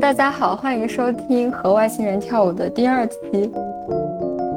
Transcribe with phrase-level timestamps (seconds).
[0.00, 3.16] 大家好，欢迎收听和外星人跳舞的第二期。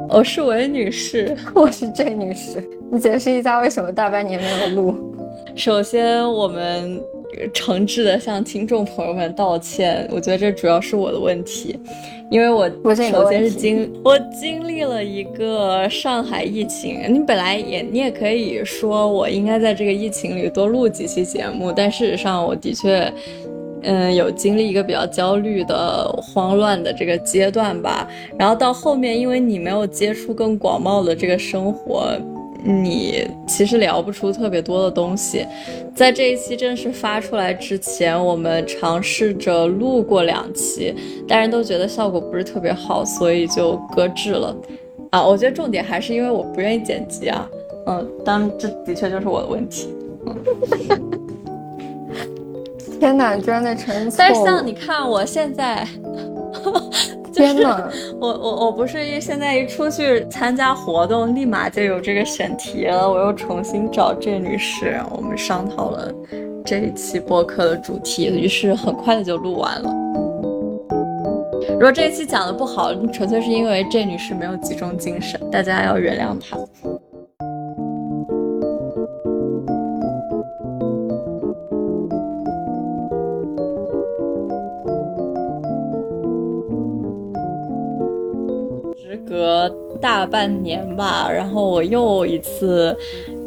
[0.08, 2.62] 我是韦女士， 我是 J 女士。
[2.92, 4.94] 你解释一下为什么大半年没有录？
[5.56, 7.02] 首先，我们
[7.52, 10.08] 诚挚的向听众朋友们道歉。
[10.12, 11.76] 我觉得这主要是我的问题，
[12.30, 12.70] 因为我
[13.10, 17.00] 首先是经我经历了一个上海疫情。
[17.12, 23.12] 你本来也你也可以说我应该在这个疫情里多录几期节目，但事实上我的确。
[23.82, 28.08] 嗯，有经历一个比较焦虑的、慌乱的这个阶段吧。
[28.38, 32.12] 然后到后面，因为你没有接触更广袤的这个生活，
[32.64, 35.46] 你其实聊不出特别多的东西。
[35.94, 40.94] 在这一期正式发出来之前，我们尝试着录过两期，
[41.28, 44.56] 但是都觉得效果不是特别好，所以就搁置了。
[45.10, 47.48] 啊，我觉得重点还是因为我不愿意剪辑啊。
[47.86, 49.88] 嗯，当然这的确就是我的问题。
[53.02, 55.84] 天哪，居然在承认但是像你看，我现在，
[57.34, 63.10] 天哪，我我我不是一现在一出去参加活动，立马就有这个选题了。
[63.10, 66.14] 我又重新找这女士，我们商讨了
[66.64, 69.92] 这一期播客的主题，于是很快的就录完了。
[71.72, 76.56] 如果这一期讲的不好，纯粹是因为这女士没有集中精神，大家要原谅她。
[89.32, 92.94] 隔大半年吧，然后我又一次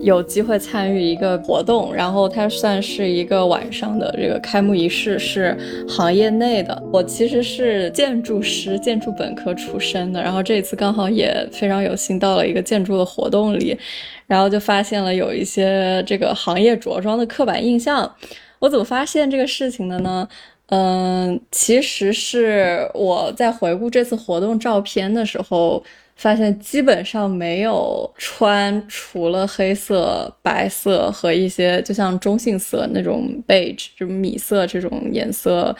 [0.01, 5.55] 有机会参与一个活动，然后它算是一个晚上的这个开幕仪式，是
[5.87, 6.81] 行业内的。
[6.91, 13.77] 我其实是建筑师，建筑本科出身的，然后这一次刚好也非常有幸到了一个建筑的活动里，
[14.25, 18.11] 然后就发现了有一些这个行业着装的刻板印象。
[18.57, 20.27] 我怎么发现这个事情的呢？
[20.67, 25.83] 嗯，其实是我在回顾这次活动照片的时候，
[26.15, 35.75] 发现基本上没有穿除了黑色、白色和一些就像中性色那种 beige 就米色这种颜色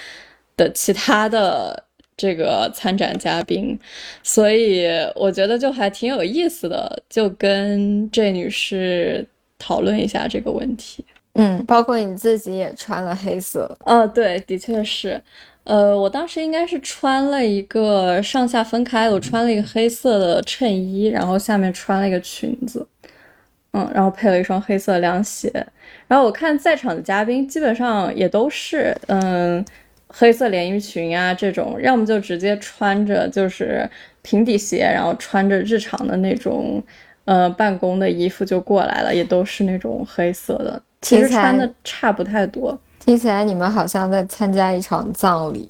[0.56, 1.84] 的其他的
[2.16, 3.78] 这个参展嘉宾，
[4.22, 9.28] 所以我觉得就还挺有意思的，就跟这女士
[9.58, 11.04] 讨论一下这个问题。
[11.36, 13.78] 嗯，包括你自己也穿了黑色。
[13.86, 15.22] 呃，对，的确是。
[15.66, 22.88] 呃，我当时应该是穿了一个上下分开的，我穿了一个黑色的衬衣，然后下面穿了一个裙子。
[23.74, 25.52] 嗯，然后配了一双黑色凉鞋。
[26.08, 29.66] 然后我看在场的嘉宾基本上也都是，嗯，
[30.08, 33.90] 黑色连衣裙啊这种，要么就直接穿着就是
[34.22, 36.82] 平底鞋，然后穿着日常的那种，
[37.26, 40.82] 呃，办公的衣服就过来了，也都是那种黑色的。
[41.06, 45.70] 其实穿的差不太多，听起来你们好像在参加一场葬礼。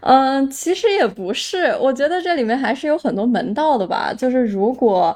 [0.00, 4.12] 嗯，其实也不是，我觉得这里面还是有很多门道的吧。
[4.16, 5.14] 就是如果，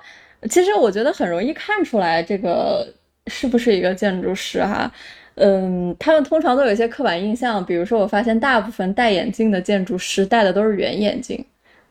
[0.51, 2.87] 其实我觉得很容易看出来这个
[3.29, 4.93] 是不是一个建筑师哈。
[5.37, 11.43] 嗯，他们通常都有一些刻板印象，比如说我发现大部分戴眼镜的建筑师戴的都是圆眼镜。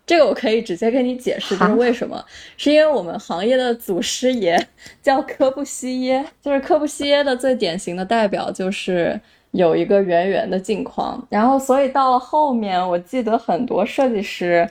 [0.05, 2.21] 这个我可以直接跟你解释，就是为什么？
[2.57, 4.67] 是因为我们行业的祖师爷
[5.01, 9.17] 叫科布西耶，就是科布西耶的最典型的代表就是
[9.51, 14.69] 有一个圆圆的镜框，然后所以到了后面，我记得很多设计师，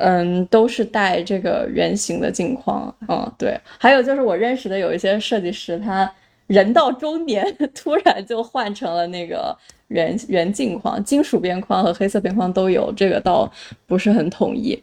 [0.00, 2.94] 嗯，都是带这个圆形的镜框。
[3.08, 3.58] 嗯，对。
[3.78, 6.12] 还有就是我认识的有一些设计师，他
[6.46, 7.42] 人到中年
[7.74, 9.56] 突然就换成了那个。
[9.94, 13.50] 圆圆镜框、金属边框和黑色边框都有，这个倒
[13.86, 14.78] 不是很统一。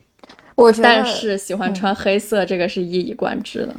[0.55, 3.75] 我觉得，但是喜欢穿黑色，这个是一以贯之的。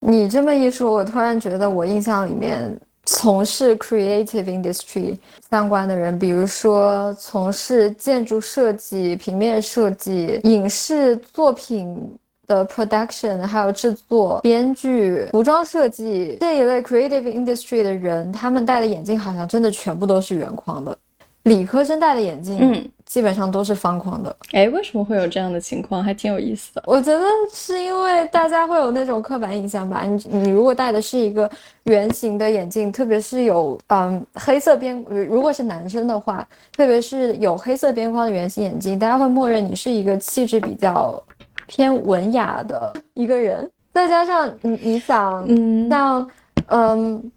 [0.00, 5.16] 你这么一说，我突然觉得我印象里面从事 creative industry
[5.50, 11.96] 相关的人，比如说从事建筑设计、平面设计、影视作品。
[12.46, 20.96] 的 production 还有制作、编剧、服装设计这一类 creative industry 的人，他们戴的眼镜好像真的全部都是圆框的。
[21.44, 24.36] 理科生戴的眼镜，嗯，基本上都是方框的。
[24.50, 26.02] 哎，为什么会有这样的情况？
[26.02, 26.82] 还挺有意思的。
[26.84, 30.02] 我觉得是因为大家会有那种刻板印象吧。
[30.02, 31.48] 你你如果戴的是一个
[31.84, 36.44] 圆形的眼镜，特别是有嗯黑色边，如果是男生的话，
[36.76, 41.22] 特别是有黑色边框的圆形眼镜，大家会默认你是一个气质比较。
[41.66, 46.30] 偏文雅的一个人，再加上你，你想，嗯，像，
[46.68, 47.32] 嗯，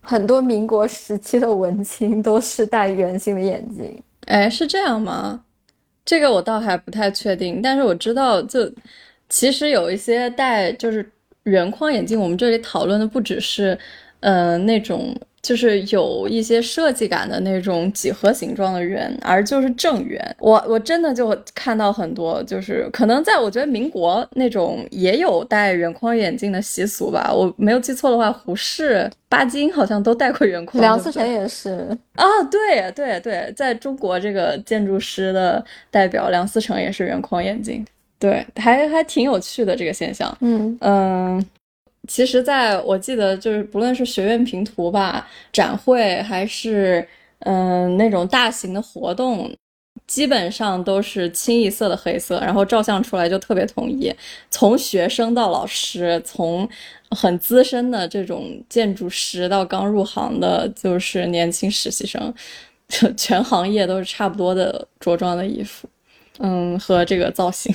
[0.00, 4.02] 很多民国时期的文青都是戴圆形的眼镜。
[4.26, 5.44] 哎，是这样吗？
[6.04, 8.70] 这个我倒还不太确定，但是我知道，就
[9.28, 11.10] 其实有一些戴就是
[11.44, 13.78] 圆框眼镜，我们这里讨论的不只是，
[14.20, 15.14] 呃，那种
[15.44, 20.36] 就是有一些设计感的那种几何形状的圆，而就是正圆。
[20.40, 27.30] 我我真的就看到很多，就是可能在我觉得民国那种也有戴圆框眼镜的习俗吧。
[27.30, 30.80] 我没有记错的话，胡适、巴金好像都戴过圆框。
[30.80, 31.70] 梁思成也是
[32.14, 37.84] 啊，对对对，在中国这个建筑师的代表梁思成也是圆框眼镜，
[38.18, 40.34] 对，还还挺有趣的这个现象。
[40.40, 41.46] 嗯嗯。
[42.06, 47.06] 其实，在我记得，就是不论是学院评图吧、展会，还是
[47.40, 49.50] 嗯那种大型的活动，
[50.06, 54.12] 基本上都是清一色的黑色，然后照相出来就特别统一。
[54.50, 56.68] 从学生到老师，从
[57.10, 62.34] 很资深的这种建筑师到刚入行的，就是年轻实习生，
[63.16, 65.88] 全行业都是差不多的着装的衣服，
[66.38, 67.74] 嗯，和这个造型。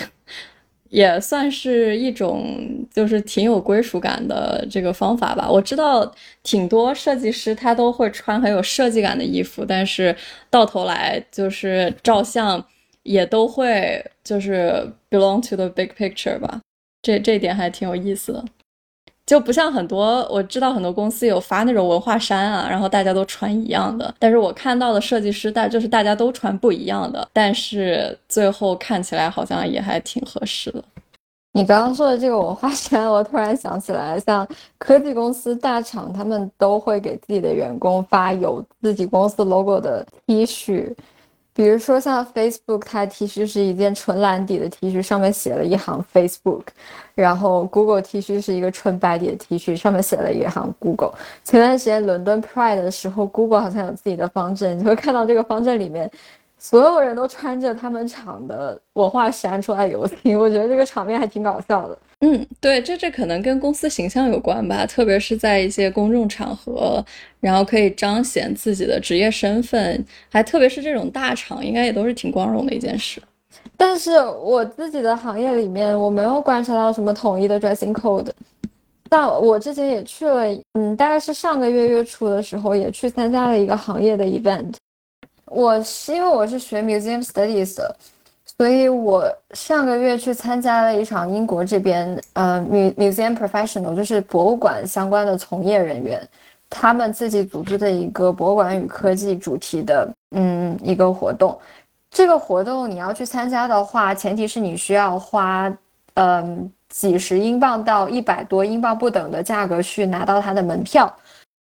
[0.90, 5.50] 也算是一种，就是挺有归属感的这个方法吧。
[5.50, 6.12] 我知道
[6.44, 10.16] 挺多设计师他都会穿很有设计感的衣服，但是
[10.50, 12.64] 到头来就是照相
[13.04, 16.60] 也都会就是 belong to the big picture 吧。
[17.02, 18.44] 这这点还挺有意思的。
[19.30, 24.12] 就不像很多我知道很多公司有发那种文化衫啊，然后大家都穿一样的。
[24.18, 30.84] 但是我看到的设计师大就是大家都穿不一样的，但是最后看起来好像也还挺合适的。
[31.52, 34.48] 你刚刚说的这个文化衫，我突然想起来，像
[34.80, 40.92] 科技公司大厂，他们都会给自己的员工发有自己公司 logo 的 T 恤。
[41.60, 46.62] 比如说像 Facebook，它 T 恤是一件纯蓝底的 T 恤，上面写了一行 Facebook，
[47.14, 51.12] 然后 Google T 恤是一个纯白底的 T 恤，上面写了一行 Google。
[51.44, 56.10] 前段时间伦敦 Pride 的时候，Google 好像有自己的方阵，你会看到这个方阵里面。
[56.58, 61.98] 所有人都穿着他们厂的文化衫出来游行，我觉得这个场面还挺搞笑的。
[62.22, 67.04] 嗯，对，这这可能跟公司形象有关吧，特别是在一些公众场合，
[67.40, 73.22] 然后可以彰显自己的职业身份，还特别是这种大厂，应该也都是挺光荣的一件事。
[73.78, 78.30] 但是我自己的行业里面，我没有观察到什么统一的 dressing code。
[79.08, 80.44] 但我之前也去了，
[80.74, 84.74] 嗯，大概是上个月月初的时候，也去参加了一个行业的 event。
[85.46, 87.96] 我是因为我是学 museum studies 的，
[88.60, 96.22] 所以我上个月去参加了一场英国这边呃 museum professional，就是博物馆相关的从业人员，
[96.70, 101.58] 他们自己组织的一个博物馆与科技主题的嗯一个活动。
[102.12, 105.74] 这个活动你要去参加的话，前提是你需要花
[106.16, 111.10] 嗯几十英镑到一百多英镑不等的价格去拿到它的门票。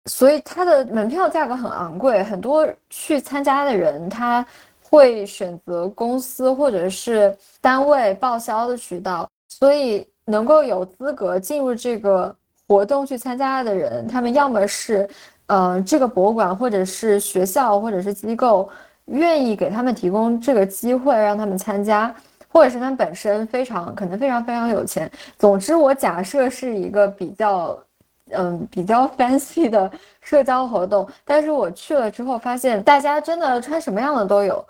[0.05, 4.45] 所以它的门票价格很昂贵，很多去参加的人他
[4.95, 9.29] 会选择公司或者是单位报销的渠道。
[9.47, 12.35] 所以能够有资格进入这个
[12.67, 15.07] 活动去参加的人，他们要么是，
[15.47, 18.69] 呃，这个博物馆或者是学校或者是机构
[19.05, 22.13] 愿意给他们提供这个机会让他们参加，
[22.49, 25.09] 或者是他们本身非常可能非常非常有钱。
[25.37, 27.77] 总之，我假设是一个比较。
[28.31, 29.89] 嗯，比较 fancy 的
[30.19, 34.65] 社交活动，但是我去了之后发现，大家真的穿什么样的都有。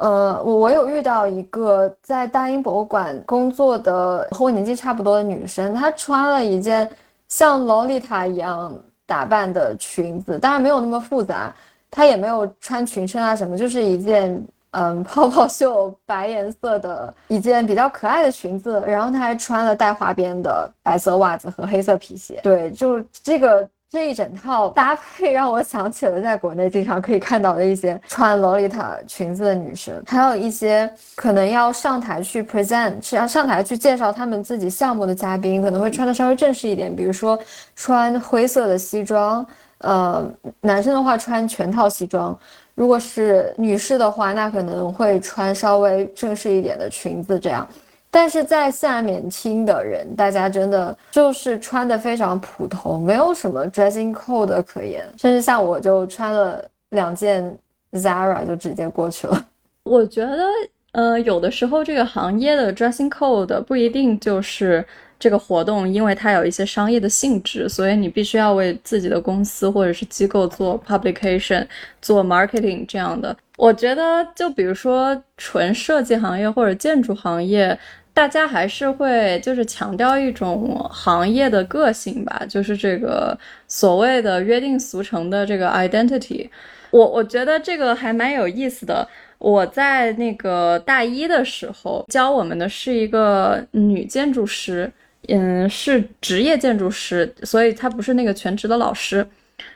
[0.00, 6.88] 呃，我我有遇到一个在大英博物馆工作的和我年纪差不多的女生，她穿了一件
[7.28, 8.74] 像洛丽塔一样
[9.06, 11.54] 打扮的裙子，当然没有那么复杂，
[11.90, 14.42] 她也没有穿裙撑啊什么，就是一件。
[14.72, 22.38] 嗯，泡泡袖白颜色的一件比较可爱的裙子，然后她还穿了带花边的白色袜子和黑色皮鞋。
[22.40, 37.36] 对，就这个这一整套搭配，让我想起了在国内经常可以看到的一些穿洛丽塔裙子的女生，还有一些可能要上台去 present，是要上台去介绍他们自己项目的嘉宾，可能会穿的稍微正式一点，比如说
[37.74, 39.44] 穿灰色的西装，
[39.78, 40.24] 呃，
[40.60, 42.38] 男生的话穿全套西装。
[42.76, 47.66] 如果是女士的话，那可能会穿稍微正式一点的裙子这样。
[48.10, 55.04] 但是在下面听的人，大家真的就是穿的非常普通，没有什么 dressing code 可言。
[55.16, 57.56] 甚至像我就穿了两件
[57.92, 59.46] Zara 就直接过去了。
[59.84, 60.44] 我觉得，
[60.92, 64.84] 呃，有的时候这个行业的 dressing code 不一定就是。
[65.22, 71.66] 这个活动，因为它有一些商业的性质，所以你必须要为自己的公司或者是机构做 publication、
[72.00, 73.36] 做 marketing 这样的。
[73.58, 77.78] 我觉得，就比如说纯设计行业或者建筑行业，
[78.12, 86.48] 大家还是会就是强调一种行业的个性吧，就是这个所谓的约定俗成的这个 identity。
[86.90, 89.06] 我我觉得这个还蛮有意思的。
[89.38, 94.90] 我在那个大一的时候教我们的是一个女建筑师。
[95.28, 99.24] 嗯，是职业建筑师，所以她不是那个全职的老师。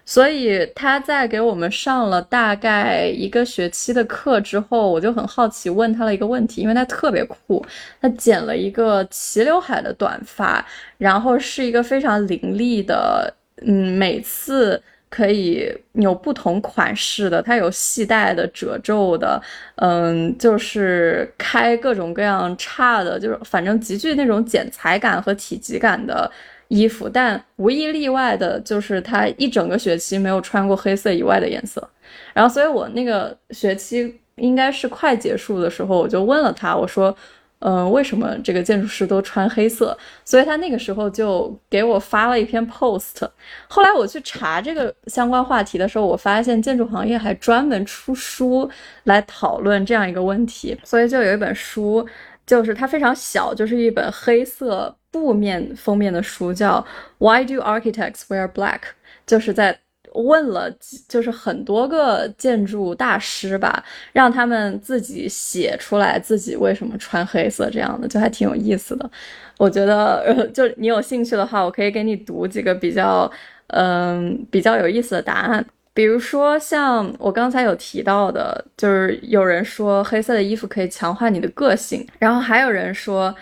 [0.04, 7.64] 所以他在给我们上了大概一个学期的课之后，我就很好奇问他了一个问题，因为他特别酷，
[8.00, 10.64] 他剪了一个齐刘海的短发，
[10.98, 13.32] 然后是一个非常凌厉的，
[13.66, 19.40] 嗯，每次可以有不同款式的，它有系带的、褶皱的，
[19.76, 26.30] 嗯，就是开各种各样叉的，就是反正极具那种剪裁感和体积感的。
[26.68, 31.86] 衣服，但无一例外的就是他一整个学期没有穿过黑色以外的颜色。
[32.32, 37.14] 然后，所以我那个学期应该是快结束的时候，我就问了他，我说
[37.60, 43.28] ：“嗯，为什么这个建筑师都穿黑色？”所以他那个时候就给我发了一篇 post。
[43.68, 48.68] 后来我去查这个相关话题的时候，我发现建筑行业还专门出书
[49.04, 50.76] 来讨论这样一个问题。
[50.84, 52.06] 所以就有一本书，
[52.46, 54.94] 就是它非常小，就是一本黑色。
[55.14, 56.84] 布面封面的书叫
[57.18, 58.80] Why Do Architects Wear Black？
[59.24, 59.78] 就是在
[60.12, 60.68] 问了，
[61.08, 69.08] 就是很多个建筑大师吧，让他们自己写出来自己为什么穿黑色这样的，就还挺有意思的。
[69.56, 73.30] 我觉得， 就你有兴趣的话，我可以给你读几个比较，
[73.68, 75.64] 嗯，比较有意思的答案。
[75.94, 83.32] 比如说像我刚才有提到的，就是有人说黑色的衣服可以强化你的个性，然后还有人说。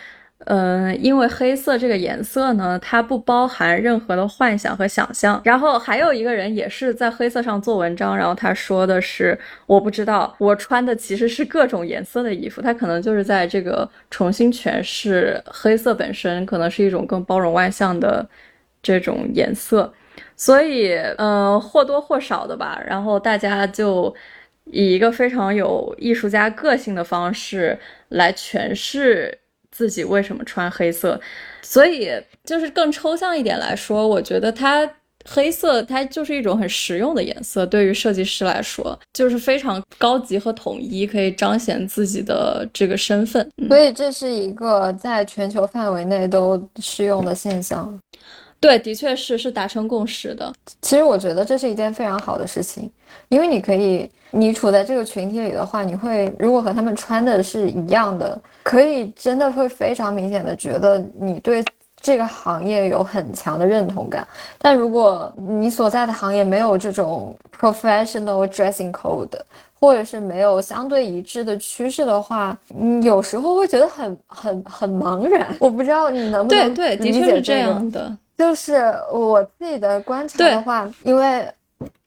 [0.46, 5.40] 嗯，因为黑色这个颜色呢，它不包含任何的幻想和想象。
[5.44, 12.60] 然后还有一个人也是在黑色上做文章，然后他说的是，我不知道，我穿的其实是各种颜色的衣服。
[12.60, 18.28] 他可能就是在这个重新诠释黑色本身可能是一种更包容万象的
[18.82, 19.92] 这种颜色。
[20.36, 22.82] 所以，嗯，或多或少的吧。
[22.84, 24.12] 然后大家就
[24.64, 29.38] 以一个非常有艺术家个性的方式来诠释。
[29.72, 31.18] 自己为什么穿黑色？
[31.62, 32.10] 所以
[32.44, 34.88] 就是更抽象一点来说，我觉得它
[35.24, 43.48] 黑色它就是一种很实用的颜色，对于设计师来说就是非常高级和统一，可以彰显自己的这个身份。
[43.68, 47.98] 所以这是一个在全球范围内都适用的现象。
[48.62, 50.52] 对，的确是是达成共识的。
[50.80, 52.88] 其实我觉得这是一件非常好的事情，
[53.28, 61.64] 因为你可以，你处在这个群体里的话，你会如果和他们穿的是一样的，可以真的会非常明显的觉得你对
[62.00, 64.24] 这个行业有很强的认同感。
[64.58, 69.28] 但如果你所在的行业没有这种 professional dressing code，
[69.80, 75.52] 或者是没有相对一致的趋势的话，你有时候会觉得很很很茫然。
[75.58, 78.16] 我不知道你能不能对对，的确是这样的。
[78.36, 81.46] 就是我自己的观察的话，因为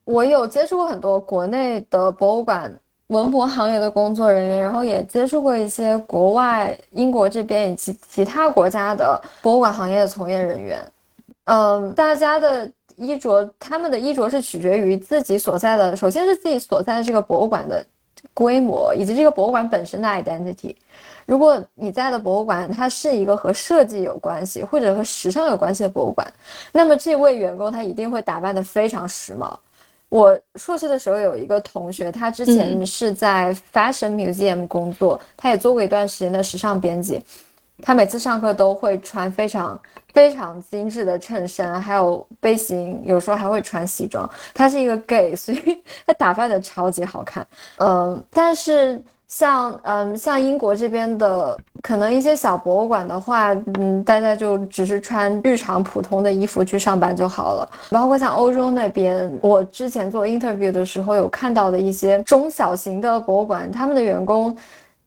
[0.04, 2.72] 我有接触过很多国内的博物馆
[3.08, 10.80] 文博行业的工作人员，然后也接触过一些国外英国这边以及其他国家的博物馆行业的从业人员。
[11.44, 17.84] 嗯，大家的衣着，他们的衣着是取决于自己所在的，首先是自己所在的这个博物馆的
[18.34, 20.74] 规模，以及这个博物馆本身的 identity。
[21.26, 26.26] 如果你在的博物馆，它是一个和设计有关系或者和时尚有关系的博物馆，
[26.70, 29.52] 那么这位员工他一定会打扮得非常时髦。
[30.08, 37.20] 我硕士的时候有一个同学，他之前是在 Fashion Museum 工作，他也做过一段时间的时尚编辑。
[37.82, 39.78] 他每次上课都会穿非常
[40.14, 44.30] 非常精致的衬衫，还有背心，有时候还会穿西装。
[44.54, 47.44] 他是一个 gay，所以 他打扮的超级好看。
[47.78, 49.02] 嗯，但是。
[49.28, 57.68] 像嗯，像英国这边的，可能一些小博物馆的话，嗯，大家就只是穿日常普通的衣服去上班就好了。
[57.90, 64.56] 包括像欧洲那边，我之前做 interview 的时候有看到的一些中小型的博物馆，他们的员工，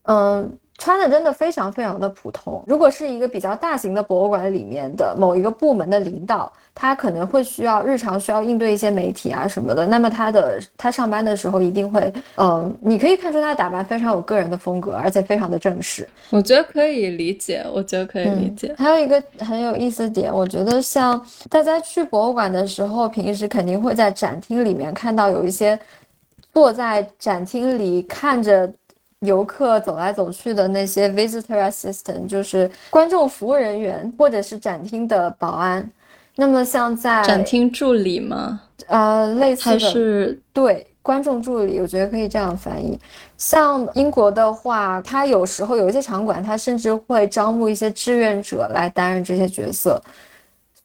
[0.04, 0.58] 嗯。
[0.80, 2.64] 穿的真的非常非常的普通。
[2.66, 9.86] 如果是一个比较大型的博物馆里面的某一个部门的领导，他可能会需要日常需要应对一些媒体啊什么的。
[9.86, 16.08] 那么他的他上班的时候一定会，嗯，你可以看出他的打扮非常有个人的风格，而且非常的正式。
[16.30, 18.74] 我觉得可以理解，我觉得可以理解。
[18.78, 25.78] 还有一个很有意思点，我觉得像大家去博物馆的时候，平时肯定会在展厅里面看到有一些
[26.54, 28.72] 坐在展厅里看着。
[29.26, 35.88] 游客走来走去的那些 visitor assistant 就是观众服务人员，或者是展厅的保安。
[36.36, 38.62] 那么像在展厅助理吗？
[38.86, 42.98] 呃，类似的，还是对观众助理，我觉得可以这样翻译。
[43.36, 50.00] 像英国的话，他有时候有一些场馆，他甚至会招募一些志愿者来担任这些角色。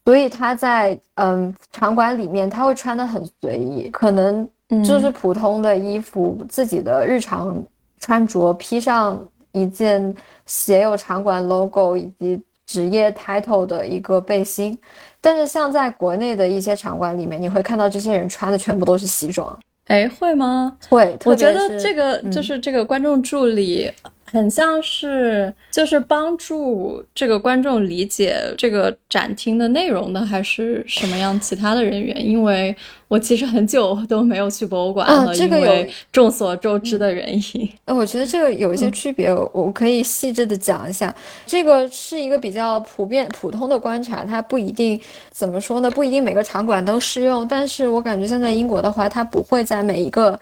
[0.04, 4.46] 所以他在嗯场馆里面，他会穿的很随意，可能
[4.84, 7.64] 就是普通的衣服，自己的日常。
[8.06, 9.20] 穿着披上
[9.50, 10.14] 一件
[10.46, 14.78] 写有场馆 logo 以及职业 title 的一个背心。
[15.20, 19.58] 但是像在国内的一些场馆里面，你会看到这些人穿的全部都是西装。
[19.88, 20.76] 哎，会吗？
[20.88, 21.18] 会。
[21.24, 23.90] 我觉得这个就是这个观众助理。
[24.30, 32.26] 很像是就是帮助这个观众理解这个展厅的内容的，还是什么样其他的人员？
[32.26, 32.74] 因为
[33.08, 37.70] 我其实很久都没有去博物馆了，因为众所周知的原因。
[37.84, 41.14] 呃，我觉得这个有一些区别，我可以细致的讲一下。
[41.46, 45.90] 这个是一个比较普遍、普通的观察，它不一定怎么说呢？
[45.90, 47.46] 不一定每个场馆都适用。
[47.46, 50.38] 但是我感觉现在英国的话，它不会在每一个。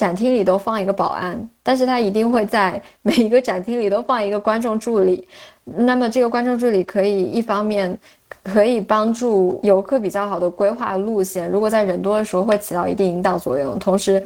[0.00, 5.28] 展厅里都放一个保安，但是他一定会在每一个展厅里都放一个观众助理。
[5.62, 7.94] 那么这个观众助理可以一方面
[8.42, 13.78] 可以帮助游客比较好的规划路线，如果在人多的时候会起到一定引导作用。
[13.78, 14.24] 同时，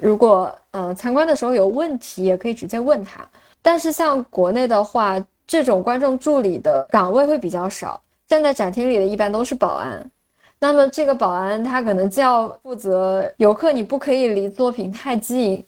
[0.00, 3.20] 如果呃参观的时候有问题，也可以直接问他。
[3.60, 10.10] 但是像国内的话，这种观众助理的岗位会比较少，站在展厅里的一般都是保安。
[10.62, 15.62] 那么这个保安他可能既要负责游客，你不可以离作品太近，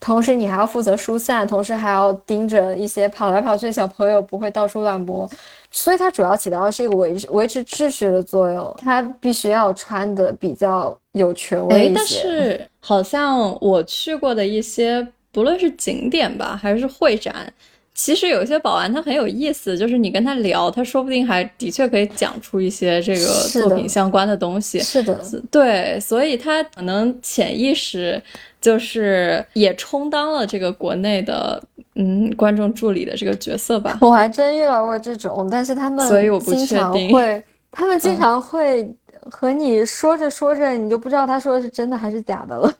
[0.00, 5.28] 同时你还要负责疏散，同时还要盯着一些跑来跑去的小朋友不会到处乱摸，
[5.70, 8.74] 所以它主要起到的是一个维维持秩序的作用。
[8.78, 11.94] 他必须要穿的比较有权威一些。
[11.94, 17.52] 但是好像我去过的一些，不论是景点吧，还是会展。
[17.98, 24.78] 其实有些保安他很有意思，就是你跟他聊，他说不定还的确可以讲出一些这个作品相关的东西。
[24.78, 28.22] 是的，对，所以他可能潜意识
[28.60, 31.60] 就是也充当了这个国内的
[31.96, 33.98] 嗯观众助理的这个角色吧。
[34.00, 38.88] 我还真遇到过这种，但是他们所以我不确定会， 他们经常会
[39.28, 42.72] 和你说着说着，你就不知道他说的是真的还是假的了。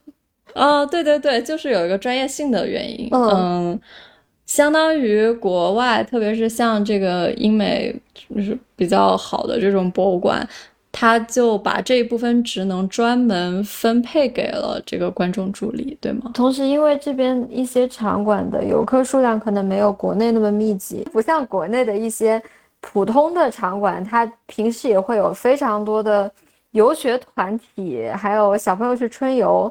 [0.54, 3.08] 哦，对对对，就是有一个专业性的原因。
[3.10, 3.80] 嗯。
[4.48, 10.44] 相当于国外，特别是像这个英美就是比较好的这种博物馆，
[10.90, 16.30] 他就把这一部分职能专门分配给了这个观众助理，对吗？
[16.32, 22.42] 同时，因为这边一些场馆的游客数量可能没有国内那么密集，不像国内的一些
[22.80, 26.28] 普通的场馆，它平时也会有非常多的
[26.70, 29.70] 游学团体，还有小朋友去春游。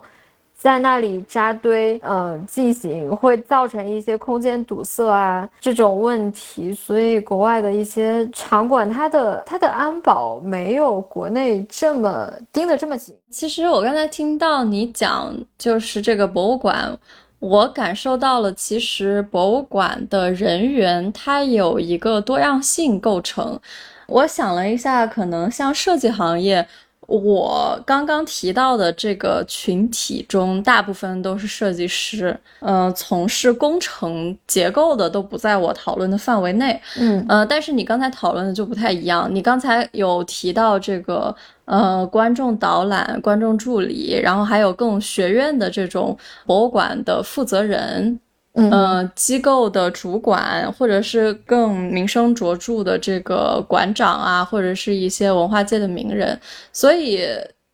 [0.57, 13.15] 在那里扎堆，嗯，进行会造成一些空间堵塞啊这种问题，所以国外的一些场馆，它的它的安保没有国内这么盯得这么紧。
[13.29, 16.97] 其实我刚才听到你讲，就是这个博物馆，
[17.37, 23.59] 我感受到了，其实博物馆的人员它有一个多样性构成。
[24.07, 26.67] 我想了一下，可能像设计行业。
[27.07, 48.19] 我刚刚提到的这个群体中，大部分都是设计师，呃，从事工程结构的都不在我讨论的范围内，嗯，呃，但是你刚才讨论的就不太一样，你刚才有提到这个，呃，观众导览、观众助理，然后还有更学院的这种博物馆的负责人。
[48.59, 56.35] 嗯，机构的主管，或者是更名声卓著的这个馆长啊，或者是一些文化界的名人，
[56.73, 57.19] 所以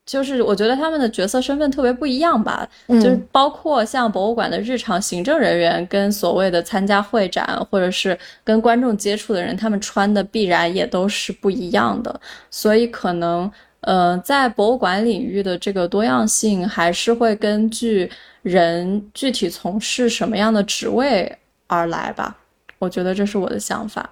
[0.06, 2.68] 就是我觉得他们的角色身份特别不一样吧。
[2.90, 12.20] 就是包括像博物馆的日常行政人员，跟所谓的参加会展或者是跟观众接触的人，他们穿的必然也都是不一样的。
[12.52, 18.12] 所以可能，呃，在博物馆领域的这个多样性，还是会根据。
[18.44, 22.38] 人具体从事什么样的职位而来吧，
[22.78, 24.08] 我觉得这是我的想法，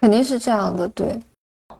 [0.00, 0.88] 肯定是这样的。
[0.88, 1.20] 对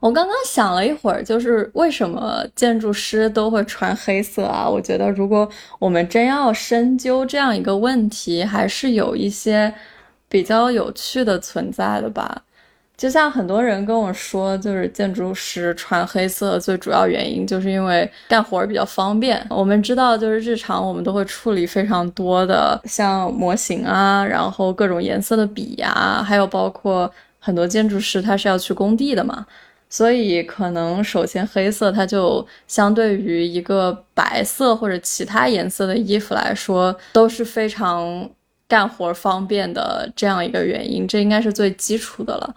[0.00, 4.68] 我刚刚想了一会儿，就是为什么建筑师都会穿黑色啊？
[4.68, 9.72] 我觉得如果我们真要深究这样一个问题，还是有一些
[10.28, 12.42] 比较有趣的存在的吧。
[12.96, 19.46] 就像很多人跟我说，就是建筑师穿黑色最主要原因，就是因为干活比较方便。
[19.50, 29.44] 我们知道，就是日常我们都会处理非常多的像模型啊，然后各种颜色的笔呀，还有包括很多建筑师他是要去工地的嘛，
[29.90, 38.28] 所以可能首先黑色它就相对于一个白色或者其他颜色的衣服来说都是非常
[38.66, 42.54] 干活方便的这样一个原因，这应该是最基础的了。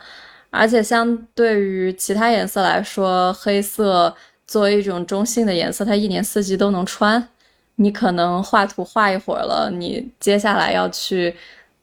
[0.52, 4.16] 而且相对于其他颜色来说，黑色
[4.48, 7.28] 作为一种中性的颜色，它一年四季都能穿。
[7.76, 11.34] 你可能画图画一会儿了，你接下来要去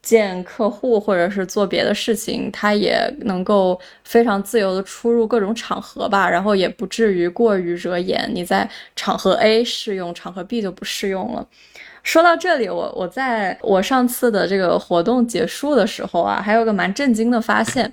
[0.01, 8.29] 见客户或者是做别的事情，它也能够非常自由的出入各种场合吧，然后也不至于过于惹眼。
[8.31, 11.47] 你在场合 A 适用，场合 B 就不适用了。
[12.03, 17.91] 说到这里，我我在我上次的这个活动结束的时候啊，还有个蛮震惊的发现。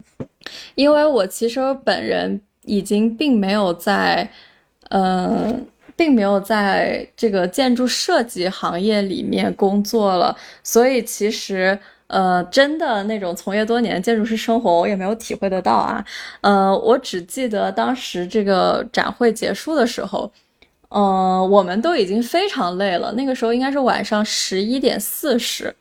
[0.74, 4.30] 因为我其实本人已经并没有在，
[4.90, 11.78] 嗯，并没有在这个建筑设计行业里面工作了，所以其实。
[12.06, 16.04] 呃，真的那种从业多年建筑师生活，我也没有体会得到啊。
[16.42, 20.30] 呃，我只记得当时这个展会结束的时候，
[20.90, 23.10] 呃，我们都已经非常累了。
[23.14, 25.74] 那个时候应该是晚上十一点四十，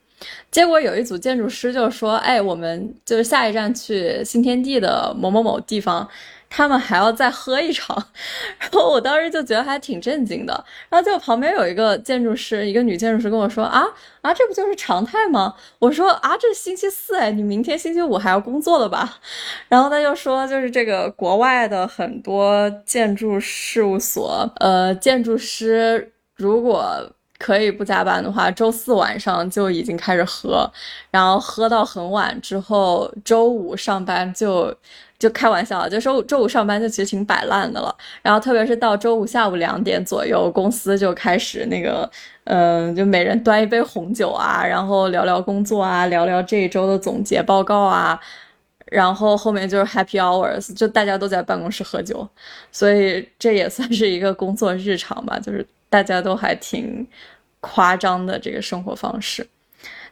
[0.50, 6.08] 结果有一组建筑师就说：“哎，我们就是下一站去新天地的某某某地方。”
[6.56, 7.96] 他们还要再喝一场，
[8.60, 10.64] 然后我当时就觉得还挺震惊的。
[10.88, 13.82] 然后就旁边有一个建筑师，一个女建筑师跟我说：“啊
[14.20, 19.18] 啊，这不就是常态吗？”我说：“啊，这星期四哎，你明天星期五还要工作的吧？”
[19.68, 30.70] 然后他就说：“就是这个国外的很多建筑事务所，呃，建筑师如果可以不加班的话，周四晚上就已经开始喝，
[31.10, 34.74] 然后喝到很晚之后，周五上班就。”
[35.16, 37.94] 就开玩笑，就周周五上班就其实挺摆烂的了。
[38.20, 42.10] 然后特别是到周五下午两点左右，公司就开始那个，
[42.44, 48.20] 嗯，就每人端一杯红酒啊，然后聊聊工作啊，聊聊这一周的总结报告啊。
[48.86, 52.28] 然后后面就是 Happy Hours，就大家都在办公室喝酒，
[52.70, 57.06] 所以这也算是一个工作日常吧，就是大家都还挺
[57.60, 59.46] 夸张的这个生活方式。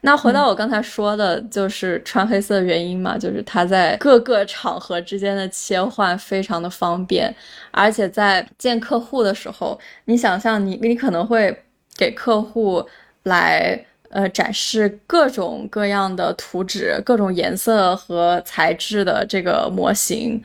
[0.02, 7.34] 那回到我刚才说的，就是穿黑色的原因嘛，就是它在各个场合之间的切换非常的方便，
[7.72, 11.64] 而且在见客户的时候，你想象你你可能会
[11.96, 12.84] 给客户
[13.24, 20.40] 来呃展示各种各样的图纸、各种颜色和材质的这个模型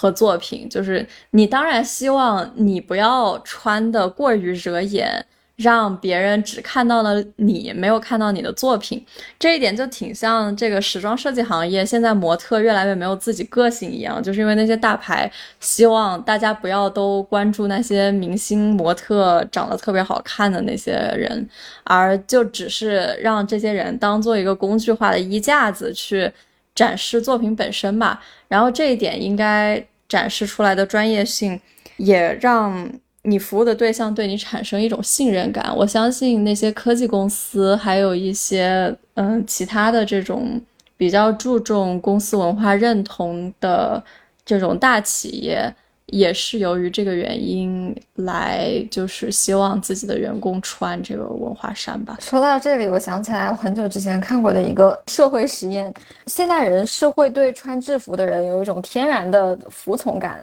[0.00, 5.26] 和作品，就是你当然希望你不要穿的过于惹眼。
[5.60, 9.04] 让别人只看到了你，没有看到你的作品，
[9.38, 21.46] 这一点就挺像这个时装设计行业现在模特越来越没有自己个性一样，就是因为那些大牌希望大家不要都关注那些明星模特长得特别好看的那些人，
[21.84, 26.32] 而就只是让这些人当做一个工具化的衣架子去
[26.80, 28.22] 展示作品本身吧。
[28.48, 31.60] 然后这一点应该展示出来的专业性，
[31.96, 32.90] 也让。
[33.22, 40.58] 你服务的对象对你产生一种信任感，我相信那些科技公司，还有一些嗯其他的这种
[40.96, 44.02] 比较注重公司文化认同的
[44.42, 45.70] 这种大企业，
[46.10, 52.16] 也是由于这个原因来，就是希望自己的员工穿这个文化衫吧。
[52.20, 55.92] 说到这里，我想起来我很久之前看过的一个社会实验，
[56.26, 60.40] 现代人是会对穿制服的人有一种天然的服从感。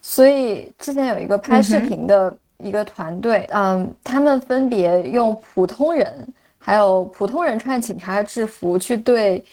[0.00, 6.26] 所以之前有一个拍视频的一个团队，嗯，他们分别用普通人，
[6.58, 9.44] 还有普通人穿警察制服去对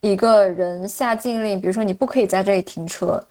[0.00, 3.22] 一个人下禁令，比如说你不可以在这里停车。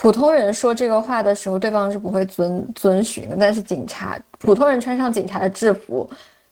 [0.00, 6.08] 普通人说这个话的时候，对方是不会遵遵循的，但是警察，普通人穿上警察的制服，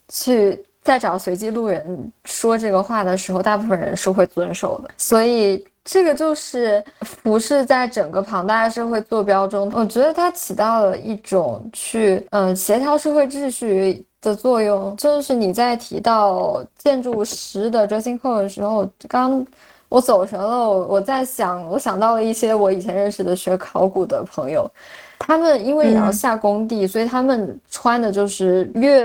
[0.08, 4.90] 去再找随机路人说这个话的时候，大部分人是会遵守的。
[4.98, 5.64] 所以。
[5.90, 14.94] 这个就是服饰在整个庞大的社会坐标中，我觉得它起到了一种去嗯协调社会秩序的作用。
[14.98, 19.42] 就是你在提到建筑师的 dressing code 的时候，刚
[19.88, 24.70] 我走神了，我我在想，我想到了一些我以前认识的学考古的朋友，
[25.18, 29.02] 他们因为也要下工地，所以他们穿的就是越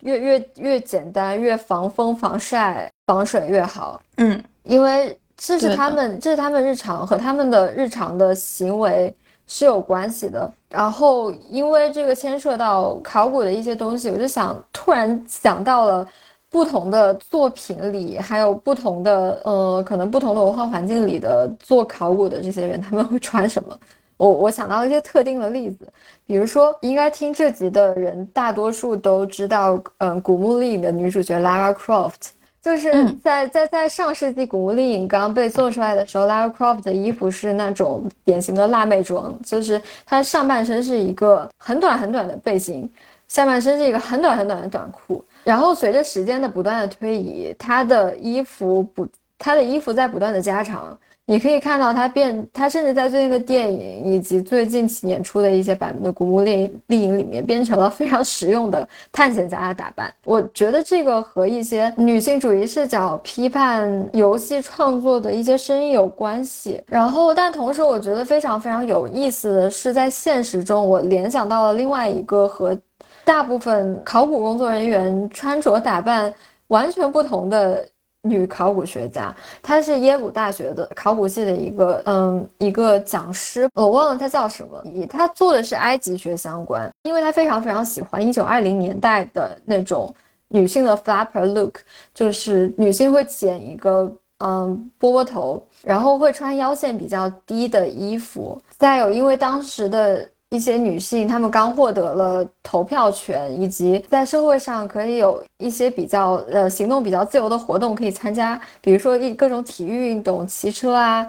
[0.00, 4.00] 越越越简单，越防风防晒防水越好。
[4.16, 5.18] 嗯，因为。
[5.36, 9.12] 这是他们，这是他们日常和他们的日常的行为
[9.48, 10.50] 是有关系的。
[10.70, 16.06] 然后，因为这个牵涉到考古的一些东西，我就想突然想到了
[16.54, 23.76] 不同的作品里，还有不同的呃，可能不同的文化环境里的做考古的这些人，他们会穿什么？
[24.16, 25.92] 我我想到一些特定的例子，
[26.24, 32.28] 比如说，应该听这集的人大多数都知道，嗯，古墓丽影的女主角 Lara Croft。
[32.62, 42.88] 就是在在在上世纪古墓丽影刚被做出来的时候，Lara Croft 的衣服是那种典型的辣妹装，就是她上半身是一个很短很短的背心，
[43.26, 45.24] 下半身是一个很短很短的短裤。
[45.44, 49.06] 然后随着时间的不断的推移，她的衣服不，
[49.38, 50.98] 她的衣服在不断的加长。
[51.26, 60.12] 你可以看到他变，他甚至在最近的电影以及最近几年出的一些版本的古墓丽丽影里面，变成了非常实用的探险家的打扮。
[60.26, 66.82] 我觉得这个和一些女性主义视角批判游戏创作的一些声音有关系。
[66.86, 72.78] 然后，但同时我觉得非常非常有意思的是，在现实中，我联想到了另外一个和
[73.24, 76.32] 大部分考古工作人员穿着打扮
[76.68, 77.86] 完全不同的。
[78.26, 84.82] 女考古学家，她是耶鲁大学的考古系的一个嗯一个讲师，我忘了她叫什么。
[85.06, 90.10] 她做的是埃及学相关，因为她非常非常喜欢一九二零年代的那种
[90.48, 91.80] 女性的 flapper look，
[92.14, 98.58] 就是女性会剪一个嗯波波头，然后会穿腰线比较低的衣服。
[98.78, 100.26] 再有，因为当时的。
[100.54, 111.26] 一些女性，她们刚获得了投票权，以及在社会上可以有一些比较呃行动比较自由的活动可以参加，比如说一各种体育运动、骑车啊，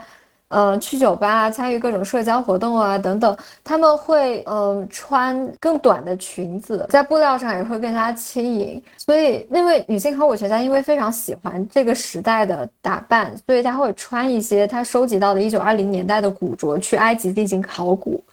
[0.49, 3.35] 嗯，去酒吧啊参与各种社交活动啊等等。
[3.63, 8.81] 他们会嗯穿更短的裙子，在布料上也会更加轻盈。
[8.95, 18.23] 所以那位女性考古学家因为非常喜欢这个时代的打扮，所以她会穿一些她收集到的1920年代的古着去埃及进行考古。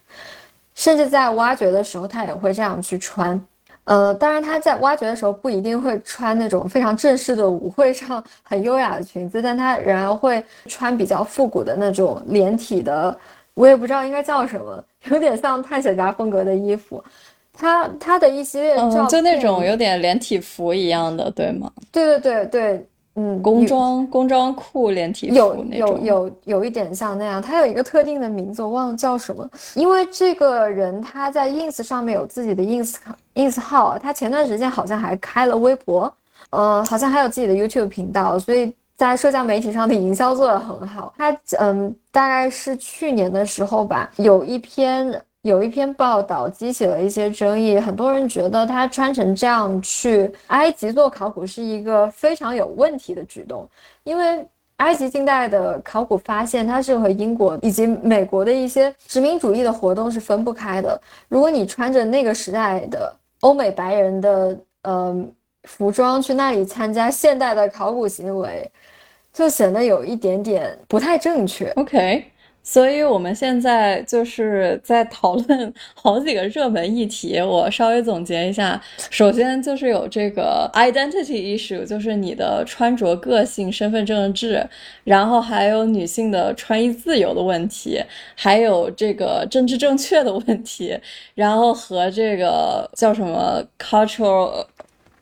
[0.75, 3.39] 甚至在挖掘的时候，他也会这样去穿。
[3.85, 13.13] 呃，当然他在挖掘的时候不一定会穿那种非常正式的舞会上很优雅的裙子，但他仍然会穿比较复古的那种连体的，
[13.55, 17.03] 我也不知道应该叫什么，有点像探险家风格的衣服。
[17.51, 21.69] 他他的一系列照片，就那种有点连体服一样的，对吗？
[21.91, 22.87] 对对对对。
[23.15, 29.47] 嗯，工装工装裤连体服有有有有一点像那样，它有一个特定的名字，我忘了叫什么。
[29.75, 32.95] 因为这个人他在 ins 上面有自己的 ins
[33.35, 36.11] ins 号，他前段时间好像还开了微博，
[36.49, 41.13] 呃，好像还有自己的 youtube 频道，所以在社交媒体上的营销做得很好。
[41.17, 45.21] 他嗯，大概是去年的时候吧，有一篇。
[45.43, 53.69] 有一篇报道激起了一些争议，很多人觉得他穿成这样去埃及做考古是一个非常有问题的举动，
[54.05, 54.45] 因为
[54.77, 60.99] 埃及近代的考古发现它是和英国以及美国的一些殖民主义的活动是分不开的。
[61.27, 65.25] 如果你穿着那个时代的欧美白人的呃
[65.63, 68.71] 服装去那里参加现代的考古行为，
[69.33, 71.69] 就显得有一点点不太正确。
[71.71, 72.23] OK。
[72.63, 77.39] 所以我们现在就是在讨论 好几个热门议题。
[77.41, 84.65] 我稍微总结一下，首先就是有这个 identity issue，就是你的穿着个性、身份证制，
[85.03, 88.01] 然后还有女性的穿衣自由的问题，
[88.35, 90.97] 还有这个政治正确的问题，
[91.35, 94.65] 然后和这个叫什么 cultural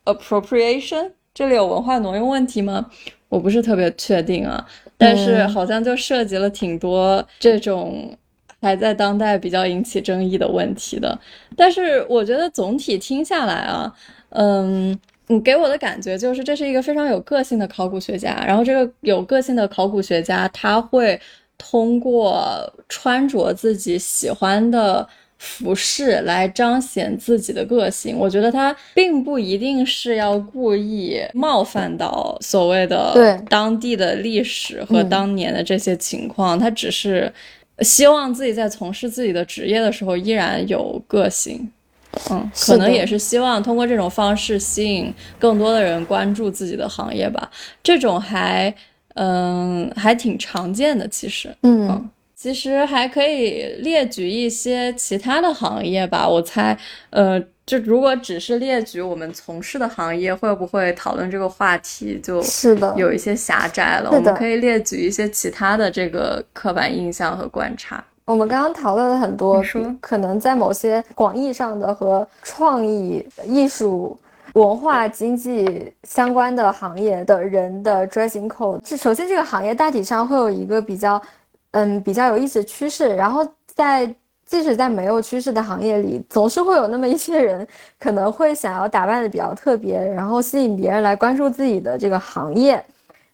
[0.05, 2.91] appropriation，这里有文化挪用问题吗？
[3.31, 4.67] 我不是特别确定啊。
[4.97, 8.15] 但是好像就涉及了挺多这种
[8.61, 11.17] 还在当代比较引起争议的问题的。
[11.55, 13.91] 但是我觉得总体听下来啊，
[14.29, 18.43] 嗯，你给我的感觉就是这是一个非常有个性的考古学家。
[18.45, 21.19] 然后这个有个性的考古学家他会
[21.57, 25.07] 通过穿着自己喜欢的。
[25.43, 37.33] 服饰来彰显自己的个性，我觉得他并不一定是要故意冒犯到所谓的当地的历史和当年的这些情况，他只是
[37.79, 41.67] 希望自己在从事自己的职业的时候依然有个性，
[42.29, 47.49] 嗯，可能也是希望通过这种方式吸引更多的人关注自己的行业吧。
[47.81, 48.71] 这种还
[49.15, 52.07] 嗯还挺常见的，其实，嗯。
[52.41, 56.75] 其实还可以列举一些其他的行业吧，我猜，
[57.11, 64.09] 呃，就如果只是列举我们从事的行业，会不会讨论这个话题就是的有一些狭窄了？
[64.11, 68.03] 我们可以列举一些其他的这个刻板印象和观察。
[68.25, 69.63] 我们刚刚讨论了很多，
[69.99, 74.19] 可能在某些广义上的和创意、艺术、
[74.53, 78.79] 文化、经济相关的行业的人的 dressing code。
[78.83, 81.21] 这首先这个行业大体上会有一个比较。
[81.71, 83.15] 嗯，比较有意思的趋势。
[83.15, 84.05] 然后在
[84.45, 87.65] 即使在没有趋势的行业里，总是会有那么一些人
[87.97, 92.83] 可能会想要打扮的比较特别，然后吸引别人来关注自己的这个行业。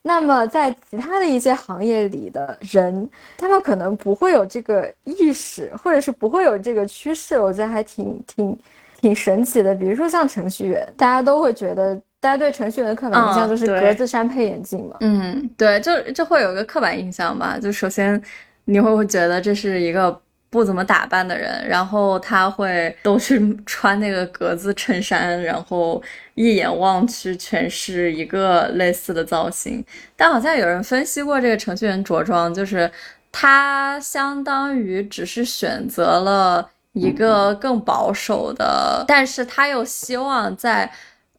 [0.03, 7.39] 那么在其他的一些行业里的人，他们可能不会有这个意识，或者是不会有这个趋势。
[7.39, 8.59] 我觉得还挺挺
[9.01, 9.73] 挺神奇的。
[9.73, 11.99] 比如说像程序员，大家都会觉得。
[12.19, 14.97] 大家对程序员的刻板印象就是格子衫配眼镜嘛？
[15.01, 17.59] 嗯，对，就就会有一个刻板印象吧。
[17.61, 18.19] 就首先
[18.65, 26.01] 你会不会觉得这是一个不怎么打扮的人，然后他会都是穿那个格子衬衫，然后
[26.33, 29.85] 一眼望去全是一个类似的造型。
[30.15, 32.89] 但好像有人分析过这个程序员着装，就是
[33.31, 40.91] 他相当于只是选择了一个更保守的，但是他又希望在。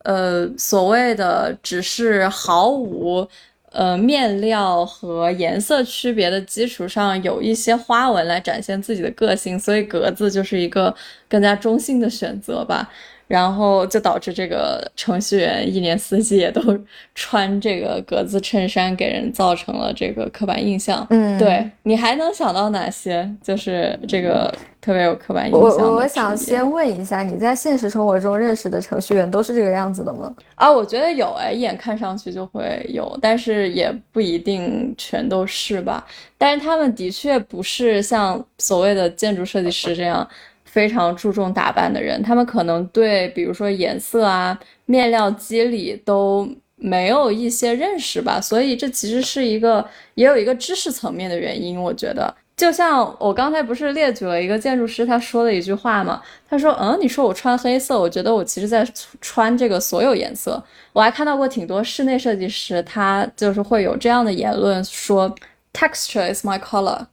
[0.09, 3.29] 呃，所谓的只是毫无
[3.73, 10.95] 呃面料和颜色区别的基础上，有一些花纹来展现自己的个性，所以格子就是一个
[11.29, 12.91] 更加中性的选择吧。
[13.29, 16.61] 然后就导致这个程序员一年四季也都
[17.15, 21.07] 穿这个格子衬衫，给人造成了这个刻板印象。
[21.11, 23.31] 嗯，对你还能想到哪些？
[23.43, 25.61] 就是这个特别有刻板印象。
[25.61, 30.35] 我我想先问一下，你在现实生活中认识的程序员都是这个样子的吗？
[30.55, 36.07] 啊，我觉得有哎，一眼看上去就会有，但是也不一定全都是吧。
[36.39, 40.27] 但是他们的确不是像所谓的建筑设计师这样。
[40.71, 51.81] 非常注重打扮的人，他们可能对比如说颜色啊、面料肌理都没有一些认识吧，所以这其实是一个也有一个知识层面的原因。
[51.81, 56.23] 我觉得，就像我刚才不是列举了一个建筑师他说的一句话吗？
[56.49, 58.87] 他说：“嗯，你说我穿黑色，我觉得我其实在
[59.21, 65.35] 穿这个所有颜色。”我还看到过挺多室内设计师，他就是会有这样的言论说
[65.73, 67.07] ：“Texture is my color。”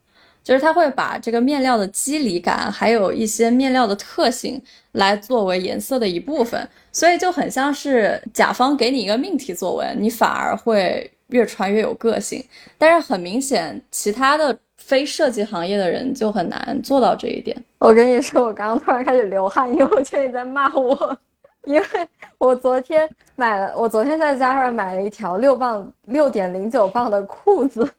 [0.46, 12.46] 就是他会把这个面料的肌理感，还有一些面料的特性来作为颜色的一部分，所以就很像是甲方给你一个命题作文，你反而会越穿越有个性。
[12.78, 17.58] 但是很明显，其他的非设计行业的人就很难做到这一点。
[17.80, 21.18] 我跟你说，我刚刚突然开始流汗，因为我觉得你在骂我，
[21.64, 21.88] 因为
[22.38, 27.92] 我昨天买了，我昨天在家上买了一条六磅六点零九磅的裤子。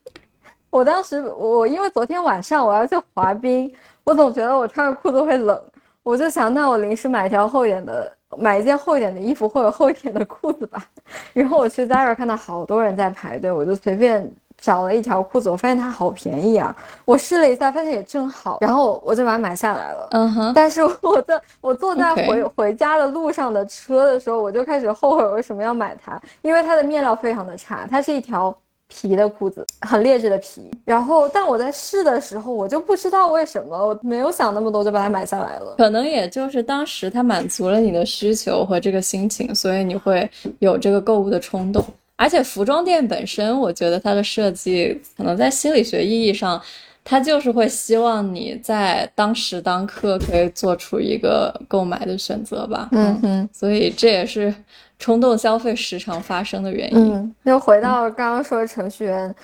[0.70, 3.72] 我当时，我因为昨天晚上我要去滑冰，
[4.04, 5.58] 我总觉得我穿着裤子会冷，
[6.02, 10.84] 我就想，那我临时买一条厚一点的，买一件厚一点的衣服或者厚一点的裤子吧。
[11.32, 16.76] 然后我去 Zara 看到好多人在排队，我就随便找了一条裤子，我发现它好便宜啊！
[17.04, 20.08] 我试了一下，发现也正好，然后我就把它买下来了。
[20.10, 20.52] 嗯哼。
[20.54, 28.54] 但是我在我坐在回回家的路上的车的时候，我就开始后悔为什么要买它，因为它的面料非常的差，它是一条。
[28.88, 30.70] 皮的裤子，很劣质的皮。
[30.84, 35.74] 然后，但我在试的时候，我就不知道为什么，我没有想那么多就把它买下来了。
[35.78, 40.28] 可能也就是当时它满足了你的需求和这个心情，所以你会
[40.60, 41.84] 有这个购物的冲动。
[42.18, 46.60] 而且，服装店本身，我觉得它的设计可能在心理学意义上，
[47.06, 52.88] 它就是会希望你在当时当刻可以做出一个购买的选择吧。
[52.90, 54.52] 嗯哼，所以这也是。
[54.98, 57.12] 冲动消费时常发生的原因。
[57.12, 59.34] 嗯，又回到刚刚说的程序员，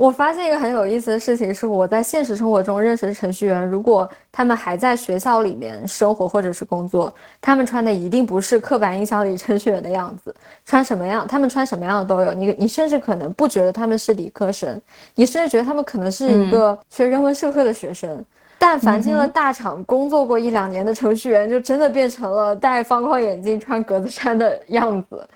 [0.00, 10.34] 我发现一个很有意思的事情是，我在现实生活中认识的程序员，如果他们还在学校里面生活或者是工作，他们穿的一定不是刻板印象里程序员的样子。
[10.64, 12.32] 穿什么样，他们穿什么样的都有。
[12.32, 14.80] 你你甚至可能不觉得他们是理科生，
[15.14, 18.24] 你甚至觉得他们可能是一个学人文社科的学生。
[18.58, 25.28] 但凡进了大厂工作过一两年的程序员，就真的变成了戴方框眼镜、穿格子衫的样子。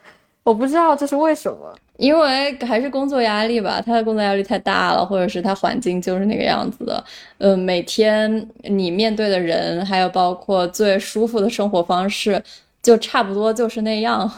[0.42, 7.02] 我不知道这是为什么，因为还是工作压力吧，他的工作压力太大了，或者是他环境就是那个样子的。
[7.38, 12.42] 嗯，每天你面对的人，还有包括最舒服的生活方式，
[12.82, 14.30] 就差不多就是那样，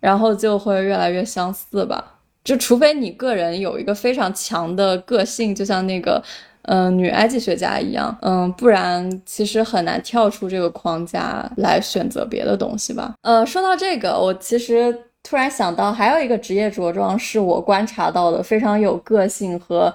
[0.00, 2.16] 然后就会越来越相似吧。
[2.44, 6.22] 就除非你个人有一个非常强的个性，就像那个。
[6.70, 13.14] 嗯，女埃及学家一样，嗯，不然其实很难跳出这个框架来选择别的东西吧。
[13.22, 14.94] 呃，说到这个，我其实
[15.28, 19.94] 突然想到，还有一个职业着装是我观察到的非常有个性和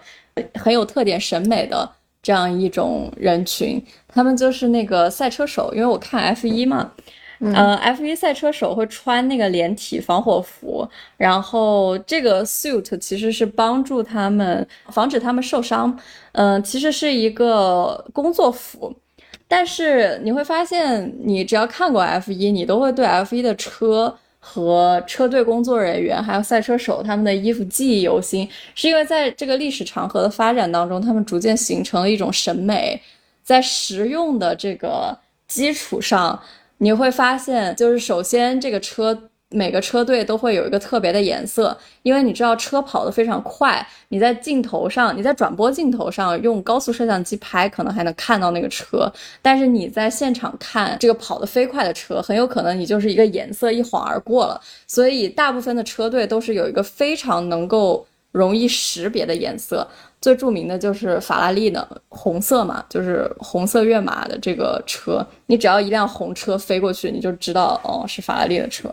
[0.54, 1.89] 很有特点审美的
[2.22, 6.91] 这样一种人群，他们就是那个赛车手，因为我看 F 一嘛。
[7.39, 16.00] 嗯，F1 赛车手会穿那个连体防火服，然后这个 suit 其实是帮助他们防止他们受伤。
[16.34, 18.96] 嗯，其实是一个工作服，
[19.46, 24.15] 但是你会发现，你只要看过 F1，你都会对 F1 的车
[24.46, 33.02] 和车队工作人员还有赛车手他们的衣服记忆犹新，是因为在这个历史长河的发展当中，他们逐渐形成了一种审美，
[33.42, 36.38] 在实用的这个基础上。
[36.80, 39.18] 你会发现，就是首先这个车
[39.54, 49.12] 每个车队都会有一个特别的颜色，因为你知道车跑得非常快，你在镜头上，你在转播镜头上用高速摄像机拍，可能还能看到那个车，
[49.42, 54.60] 但是你在现场看这个跑得飞快的车，很有可能你就是一个颜色一晃而过了。
[54.88, 59.88] 所以大部分的车队都是有一个非常能够容易识别的颜色。
[60.22, 68.89] 最著名的就是法拉利的红色嘛，就是红色跃马的这个车，你只要一辆红车飞过去，你就知道哦是法拉利的车。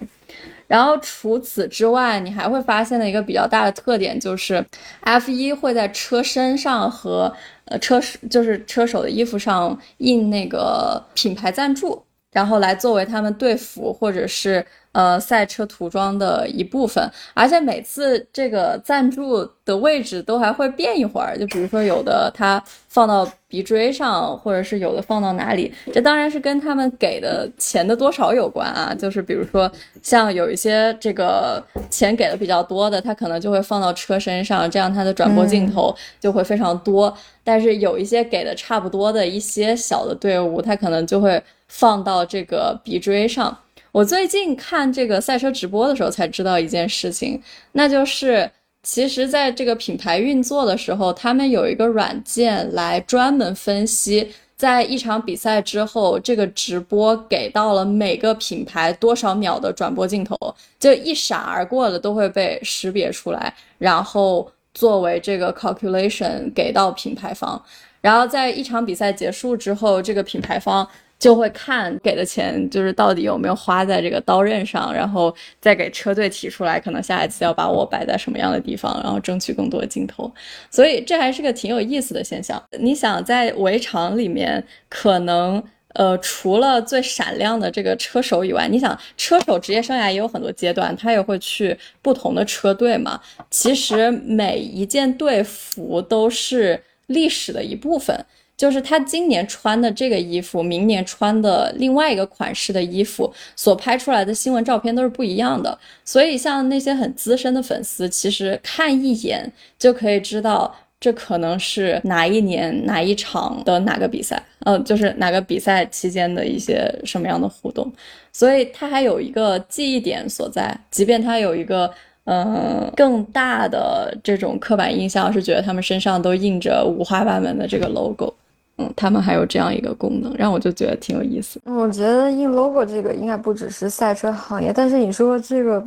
[0.70, 4.64] 然后除此之外，你还会发现的一个比较大的特点就是
[5.00, 8.00] ，F 一会在车身上和呃车
[8.30, 12.00] 就是车手的衣服上印那个品牌赞助，
[12.30, 28.92] 然后来作为他们队服或者是呃赛车涂装的一部分，而且每次这个赞助的位置都还会变一会儿，就比如说有的它放到鼻锥上，或者是有的放到哪里，这当然是跟他们给的钱的多少有关啊。
[28.92, 29.70] 就是比如说
[30.02, 37.16] 像有一些这个钱给的比较多的，它可能就会放到车身上，这样它的转播镜头就会非常多。
[37.44, 43.56] 但是有一些给的差不多的一些小的队伍，它可能就会放到这个鼻锥上。
[43.92, 48.48] 我最近看这个赛车直播的时候才知道一件事情，那就是
[48.82, 60.36] 其实在这个品牌运作的时候，他们有一个软件来专门分析，在一场比赛之后，这个直播给到了每个品牌多少秒的转播镜头，
[60.78, 67.60] 就一闪而过的都会被识别出来，然后作为这个 calculation 给到品牌方，
[68.00, 70.88] 然后在一场比赛结束之后，这个品牌方。
[71.20, 80.32] 就会看给的钱就是到底有没有花在这个刀刃上，然后再给车队提出来，可能下一次要把我摆在什么样的地方，然后争取更多的镜头。
[80.70, 82.60] 所以这还是个挺有意思的现象。
[82.78, 85.62] 你想在围场里面，可能
[85.92, 93.20] 呃除了最闪亮的这个车手以外，你想车手职业生涯也有很多阶段，他也会去不同的车队嘛。
[93.50, 98.24] 其实每一件队服都是历史的一部分。
[98.60, 105.78] 就是他今年穿的这个衣服，明年穿的另外一个款式的衣服，所拍出来的新闻照片都是不一样的。
[106.04, 117.90] 所以，像那些很资深的粉丝，其实看一眼就可以知道这可能是哪一年哪一场的哪个比赛，呃，就是哪个比赛期间的一些什么样的互动。
[118.30, 121.90] 所以，他还有一个记忆点所在，即便他有一个
[122.24, 128.34] 嗯更大的这种刻板印象，是觉得他们身上都印着五花八门的这个 logo。
[128.80, 131.60] 嗯，他们还有这样一个功能，让我就觉得挺有意思。
[131.64, 135.84] 我觉得印 logo 这个应该不只是赛车行业，但是你说这个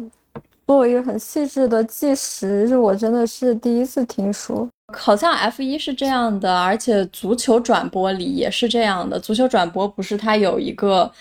[0.67, 4.67] 做一个很细致的计时，是我真的是第一次听说。
[4.95, 9.19] 好像 F 一是这样的，而且足球转播里也是这样的。
[9.19, 11.11] 足球转播不是它有一个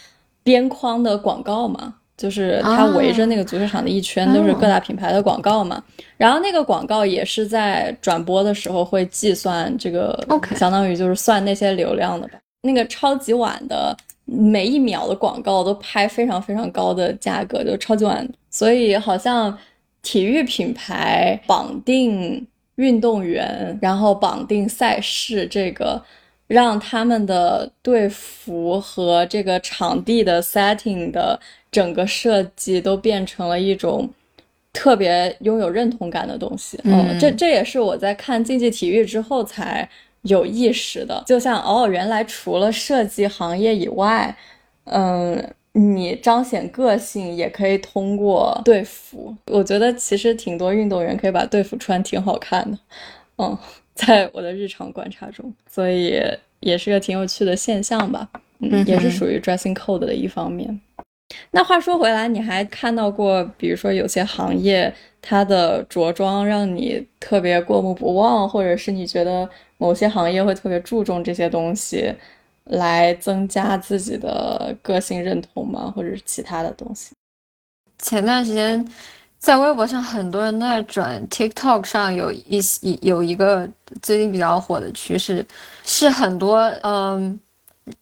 [0.42, 1.94] 边框的广告吗？
[2.16, 5.82] 就是它围着那个足球场的一圈都是各大品牌的广告嘛，
[6.16, 10.18] 然后那个广告也是在转播的时候会计算这个，
[10.54, 12.34] 相当于就是算那些流量的吧。
[12.62, 18.28] 那个超级碗的每一秒的广告都拍非常非常高的价格，就超级碗。
[18.50, 19.58] 所以好像
[20.02, 22.46] 体育品牌绑定
[22.76, 26.00] 运动员，然后绑定赛事，这个
[26.52, 31.40] 让他们的队服和这个场地的 setting 的。
[31.72, 34.06] 整个设计都变成了一种
[34.74, 36.78] 特别拥有认同感的东西。
[36.84, 39.88] 嗯，这这也是我在看竞技体育之后才
[40.20, 41.24] 有意识的。
[41.26, 44.36] 就像哦，原来除了设计行业以外，
[44.84, 45.42] 嗯，
[45.72, 49.34] 你彰显个性也可以通过队服。
[49.46, 52.76] 我觉得其实挺多运动员可以把队服穿挺好看的。
[53.38, 53.58] 嗯，
[53.94, 56.20] 在我的日常观察中，所以
[56.60, 58.28] 也是个挺有趣的现象吧。
[58.60, 60.80] 嗯，也是属于 dressing code 的一方面。
[61.50, 72.14] 那话说回来，你还看到过，比如说有些行业它的着装让你特别过目不忘，或者是你觉得某些行业会特别注重这些东西，
[72.64, 75.92] 来增加自己的个性认同吗？
[75.94, 77.14] 或者是其他的东西？
[77.98, 78.84] 前段时间
[79.42, 83.68] 在微博上，很多人都在转 TikTok 上有一一有一个
[84.00, 85.44] 最近比较火的趋势，
[85.84, 87.38] 是很多嗯。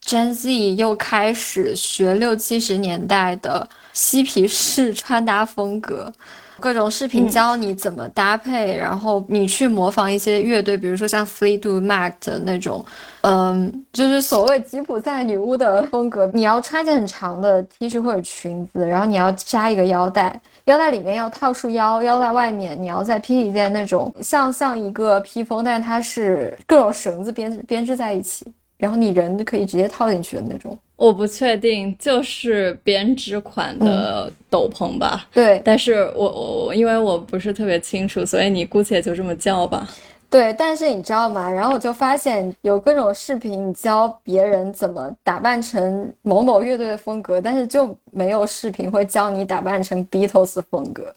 [0.04, 6.12] Gen Z 又开始学六七十年代的嬉皮士穿搭风格，
[6.60, 12.84] 各种视频教你怎么搭配，然后你去模仿一些乐队，比如说像 Fleetwood Mac 的那种，
[13.22, 16.30] 嗯，就是所谓吉普赛女巫的风格。
[16.34, 28.46] 你要穿件很长的 T 恤或者裙子，然后你要扎一个腰带，腰带里面要套束腰，腰带外面你要再披一件那种像像一个披风，但是它是各种绳子编编织在一起。
[28.80, 35.26] 然后你人就可以直接套进去的那种，我不确定，就是编织款的斗篷吧？
[35.32, 39.86] 对，但是我我因为我不是特别清楚，所以你姑且就这么叫吧。
[40.30, 41.50] 对，但是你知道吗？
[41.50, 51.14] 然后我就发现有各种视频教别人怎么打扮成某某乐队的风格，但是就没有视频会教你打扮成 Beatles 风格。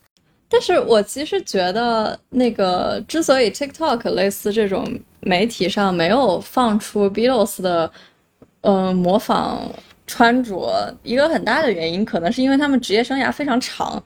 [0.53, 4.87] 但是我其实觉得，那个之所以 TikTok 类似这种。
[5.25, 7.89] 媒体上没有放出 Beatles 的，
[8.59, 9.71] 嗯，模仿
[10.05, 14.03] 穿着，一个很大的原因可能是因为他们职业生涯非常长，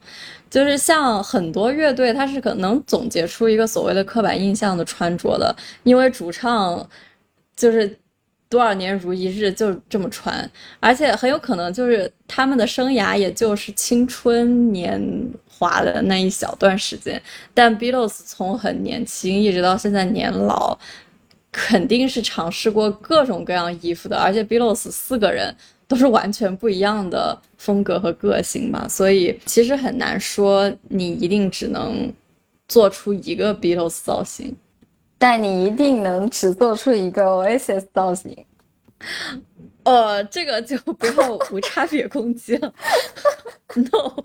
[0.48, 6.88] 就是像很多乐队，它是可能总结出一个所谓的刻板印象的穿着的，因为主唱
[7.56, 7.98] 就是
[8.48, 10.48] 多少年如一日就这么穿，
[10.80, 15.02] 而且很有可能就是他们的生涯也就是青春年
[15.58, 17.22] 华的那一小段时间。
[17.54, 20.78] 但 Beatles 从很年轻一直到现在年老，
[21.52, 24.18] 肯定是尝试过各种各样衣服的。
[24.18, 25.56] 而且 Beatles 四个人
[25.88, 32.12] 都是完全不一样的风格和个性嘛，所以其实很难说你一定只能
[32.68, 34.56] 做出一个 Beatles 造型。
[35.20, 38.46] 但你一定能只做出一个 Oasis 造型，
[39.82, 42.72] 呃，这个就不要无差别攻击了。
[43.74, 44.24] No，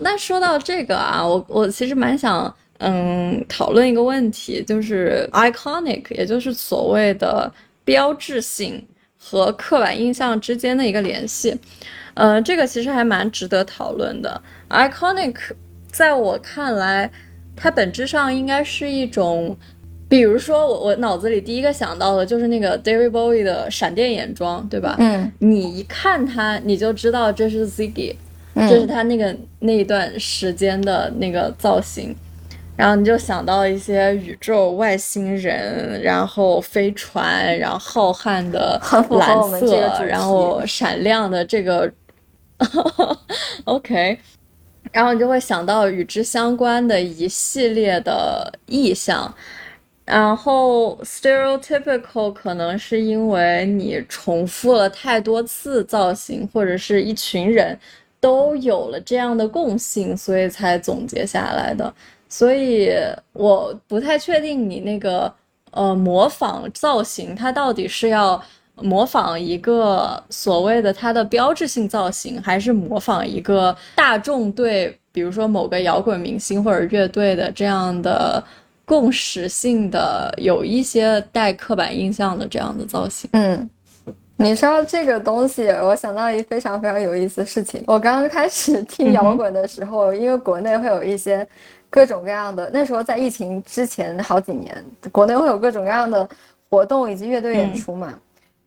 [0.00, 7.52] 那说到这个啊，我我其实蛮想嗯讨论一个问题，就是 iconic，也就是所谓的
[7.84, 8.84] 标志性
[9.18, 11.56] 和刻板印象之间的一个联系。
[12.14, 14.42] 呃，这个其实还蛮值得讨论的。
[14.68, 15.36] iconic，
[15.90, 17.10] 在我看来。
[17.62, 19.54] 它本质上应该是一种，
[20.08, 24.96] 比如说我我脑子里第一个想到的就是那个 David Bowie 的闪电眼妆，对吧？
[24.98, 28.14] 嗯，你一看它，你就知道这是 Ziggy，
[28.54, 32.14] 这是他那个那一段时间的那个造型，
[32.76, 38.80] 然后你就想到一些宇宙外星人，然后飞船，然后浩瀚的
[39.10, 41.90] 蓝色，然后闪亮的这个，
[43.64, 44.18] OK。
[44.92, 49.32] 然后你就会想到与之相关的一系列的意象，
[50.04, 57.78] 然后 stereotypical 可能是因为你重复了太多次造型，或者是一群人
[58.20, 61.92] 都有了这样的共性，所以才总结下来的。
[62.28, 62.92] 所以
[63.32, 65.32] 我不太确定你那个
[65.72, 68.40] 呃模仿造型，它到底是要。
[68.82, 78.42] 模仿一个所谓的它的标志性造型，还是模仿一个大众对，比如说某个摇滚明星或者乐队的这样的
[78.86, 83.28] 共识性的，有一些带刻板印象的这样的造型。
[83.34, 83.68] 嗯，
[84.40, 87.84] 你说到这个东西，我想到一非常非常有意思的事情。
[87.86, 91.46] 我刚刚开始 听摇滚的时候，因为国内会有一些
[91.90, 94.82] 各种各样的，那时候在疫情之前好几年，
[95.12, 96.26] 国内会有各种各样的
[96.70, 98.14] 活动以及乐队演出嘛。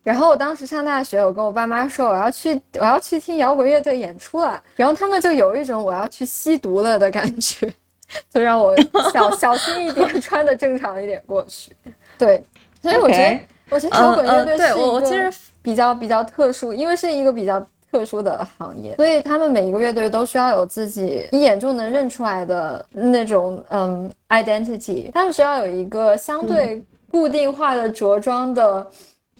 [0.04, 4.62] 然后我当时上大学，我跟我爸妈说我要去，我要去听摇滚乐队演出了。
[4.76, 7.68] 然后他们就有一种我要去吸毒了的感觉，
[8.32, 8.76] 就让我
[9.12, 11.72] 小 小心一点，穿的正常一点过去。
[12.16, 12.44] 对，
[12.80, 15.32] 所以我觉得，我觉得摇滚乐队是一个
[15.64, 17.58] 比较比较特殊，因为是一个比较
[17.90, 28.86] 特殊的行业，所以他们每一个乐队都需要有自己一眼就能认出来的那种嗯 identity，他们需要有一个相对固定化的着装的。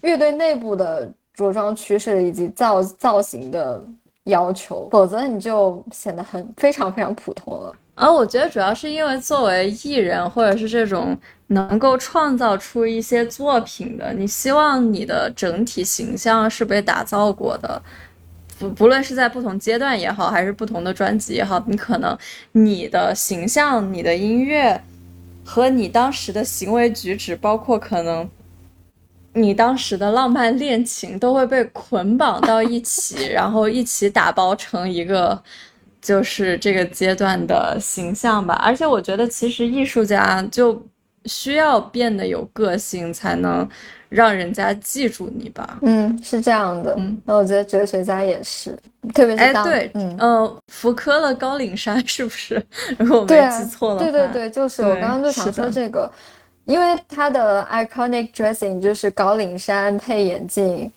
[0.03, 3.83] 乐队内部的着装趋势以及造造型的
[4.25, 7.73] 要求，否则你就显得很非常非常普通了。
[7.95, 11.17] 而我觉得主要是因为作为艺人或者是这种
[11.49, 17.81] 能够创造出一些作品的，你希望你的整体形象是被打造过的，
[18.59, 22.17] 不不论是在不同阶段也好，还是不同的专辑也好，你可能
[22.53, 24.83] 你的形象、你的音乐
[25.45, 28.29] 和你当时的行为举止，包括可能。
[29.37, 35.43] 你当时的浪漫恋情都会被捆绑到一起，然后一起打包成一个，
[36.05, 38.55] 就是这个阶段的形象吧。
[38.63, 40.81] 而且我觉得，其实艺术家就
[41.25, 43.67] 需要变得有个性，才能
[44.11, 45.79] 让人家记住你吧。
[45.81, 46.95] 嗯，是这样的。
[46.99, 48.79] 嗯，那我觉得哲学家也是，
[49.15, 52.63] 特别是哎，对，嗯嗯，福柯的高岭山是不是？
[52.99, 56.09] 如果我没记错了，对对对，就是我刚刚就想说这个。
[56.67, 60.91] 因为他的 iconic dressing 就是高领衫配眼镜，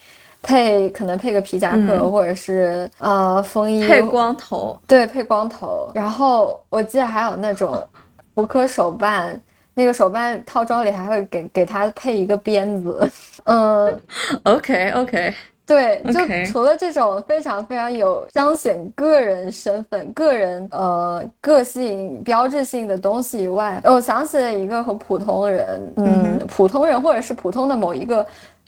[0.47, 5.91] 配可能配个皮夹克或者是呃风衣，配光头，对，配光头。
[5.93, 7.85] 然后我记得还有那种
[8.33, 9.37] 福柯手办，
[9.73, 13.11] 那个手办套装里还会给给他配一个鞭子。
[13.43, 14.01] 嗯，
[14.43, 15.33] OK OK。
[15.65, 28.25] 对，就除了这种非常非常有彰显个人身份、个人呃个性标志性的东西以外，我想起了一个和普通人，嗯，普通人或者是普通的某一个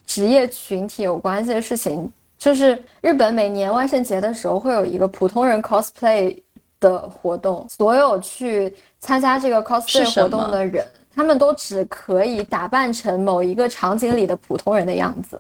[0.09, 6.35] 职业群体有关系的事情，就是日本每年万圣节的时候会有一个普通人 cosplay
[6.79, 10.83] 的活动，所有去参加这个 cosplay 活动的人，
[11.13, 15.39] 他们都只可以打扮成某一个场景里的普通人的样子。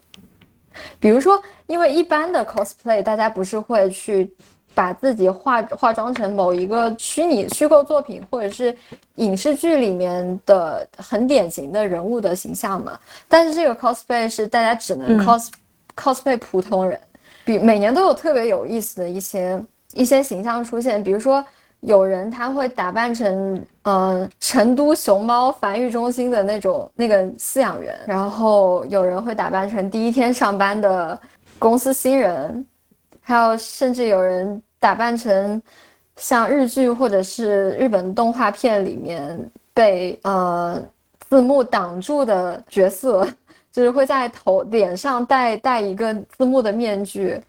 [0.99, 4.31] 比如说，因为一般的 cosplay，大家不是会去
[4.73, 8.75] 把自己化化妆成某一个虚拟虚构作品，或者是
[9.15, 12.97] 影视剧里面的很典型的人物的形象嘛？
[13.27, 15.49] 但是这个 cosplay 是大家只能 cos
[15.95, 16.99] cosplay 普通人，
[17.43, 19.61] 比每年都有特别有意思的一些
[19.93, 21.03] 一些形象出现。
[21.03, 21.43] 比如说
[21.81, 31.19] 有人他会打扮成，呃，成都熊猫繁育中心的那种那个饲养员，然后有人会打扮成第一天上班的
[31.57, 32.65] 公司新人，
[33.29, 35.61] 还有甚至有人打扮成
[36.15, 39.39] 像日剧或者是日本动画片里面
[39.71, 40.81] 被呃
[41.29, 43.27] 字幕挡住的角色，
[43.71, 47.39] 就是会在头脸上戴戴一个字幕的面具。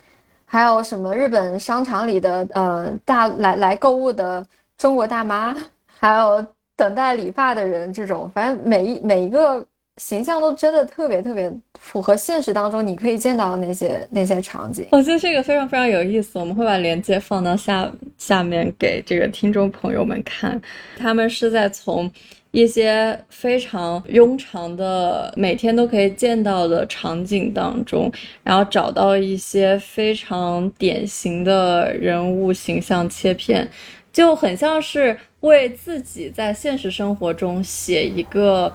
[0.44, 4.44] 还有什么日本商场里的呃大来来购物的
[4.76, 5.56] 中国大妈，
[5.98, 6.44] 还有
[6.76, 9.64] 等待理发的人，这种反正每一每一个
[10.00, 14.86] 形象都真的特别特别符合现实当中你可以见到的那些那些场景。
[14.92, 20.58] 我觉得这个非常非常有意思，我们会把链接放到下下面给这个听众朋友们看，
[20.96, 22.10] 他们是在从。
[22.52, 28.10] 一些非常庸常的、每天都可以见到的场景当中，
[28.42, 33.70] 然后找到一些非常典型的人物形象切片，
[34.12, 38.72] 就很像是为自己在现实生活中写一个。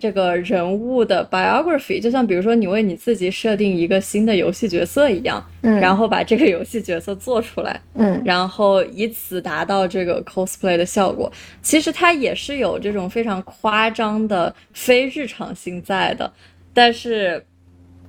[0.00, 11.30] 这个人物的 biography，就像比如说你为你自己设定一个新的游戏角色一样，嗯，然后把这个游戏角色做出来，嗯，然后以此达到这个 cosplay 的效果。
[11.62, 16.30] 其实它也是有这种非常夸张的非日常性在的，
[16.72, 17.40] 但是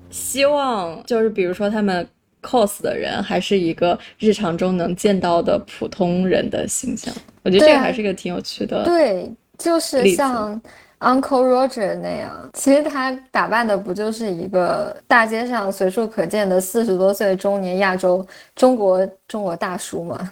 [0.09, 2.07] 希望就是比如说他们
[2.41, 7.13] cos 的人还是一个日常中能见到的普通人的形象。
[7.43, 10.59] 我觉得这个还是一个挺有趣的，对，就是像。
[10.99, 18.25] Uncle Roger 那样，其实他打扮的不就是一个大街上随处可见的四十多岁中年亚洲
[18.55, 20.31] 中国中国大叔吗？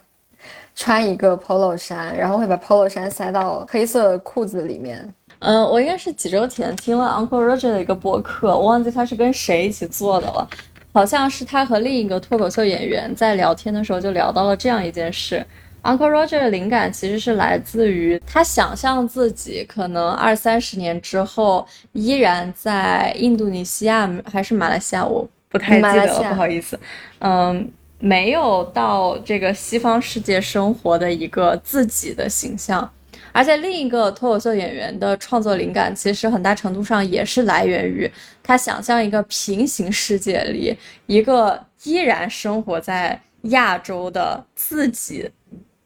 [0.75, 5.13] 穿一个 polo 衫，然后会把 polo 衫塞到黑色裤子里面。
[5.39, 10.47] 嗯，我应该是几周前听了 Uncle Roger 的一个博客，我忘记他是跟谁一起做的了，
[10.93, 15.45] 好像是他和另一个脱口秀演员在聊天的时候就聊到了这样一件事。
[15.83, 26.79] Uncle Roger 的灵感其实是来自于他想象自己可能二三十年之后依然在印度尼西亚还是马来西亚，我不太记得了，不好意思。
[27.19, 27.69] 嗯，
[27.99, 32.89] 没有到这个西方世界生活的一个自己的形象，
[33.33, 38.09] 而且另一个脱口秀演员的创作灵感其实很大程度上也是来源于
[38.41, 40.77] 他想象一个平行世界里
[41.07, 45.29] 一个依然生活在亚洲的自己。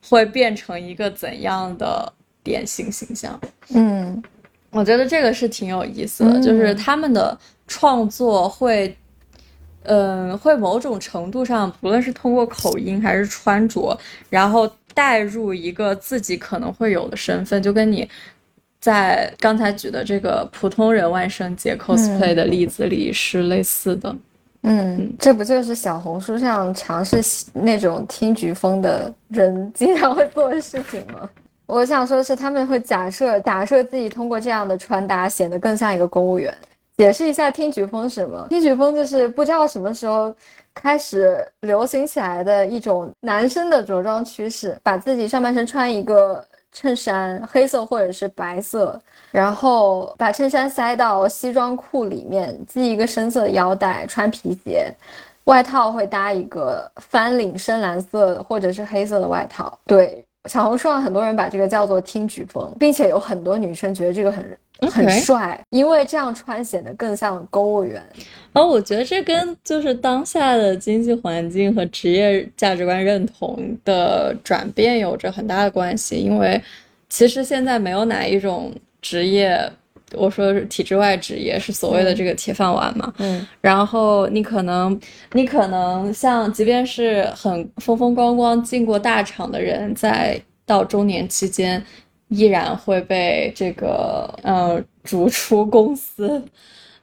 [0.07, 2.11] 会变成一个怎样的
[2.43, 3.39] 典型形象？
[3.73, 4.23] 嗯，
[4.71, 7.37] 我觉得这个是挺有意思的，就是他们的
[7.67, 8.95] 创作会，
[9.83, 13.97] 嗯，会某种程度上，不论是通过口音还是穿着，
[14.29, 18.09] 然后带入一个自己可能会有的身份，就跟你
[18.79, 24.15] 在刚才举的这个普通人万圣节 cosplay 的例子里是类似的。
[24.67, 27.21] 嗯，这不就是小红书上尝试
[27.53, 31.29] 那种听菊风的人经常会做的事情吗？
[31.65, 36.53] 我想说的是，他们会假设假设自己通过这样的穿搭显得更像一个公务员。
[36.97, 38.47] 解释一下听菊风什么？
[38.49, 40.33] 听菊风就是不知道什么时候
[40.73, 46.43] 开始流行起来的一种男生的着装趋势，把自己上半身穿一个
[46.77, 49.01] 衬衫，黑色或者是白色。
[49.31, 54.93] 然后把衬衫塞到西装裤里面，系一个深色腰带，穿皮鞋，
[55.45, 59.77] 外套会搭一个翻领深蓝色或者是黑色的外套。
[59.87, 64.57] 对，小红书上很多人把这个叫做听举风，并且有很多女生觉得这个很
[64.89, 68.01] 很帅，因为这样穿显得更像公务员。
[68.53, 76.61] 哦我觉得这跟就是当下的经济环境和职业价值观认同的转变有着很大的关系，因为
[77.09, 78.71] 其实现在没有哪一种。
[78.99, 79.71] 职业，
[80.13, 83.13] 我说的是体制外职业，是所谓的这个铁饭碗嘛。
[83.17, 84.97] 嗯，然后你可能，
[85.33, 91.83] 你可能像，即便是很风风光光进过大厂的人，在到中年期间，
[92.29, 96.41] 依然会被这个呃逐出公司。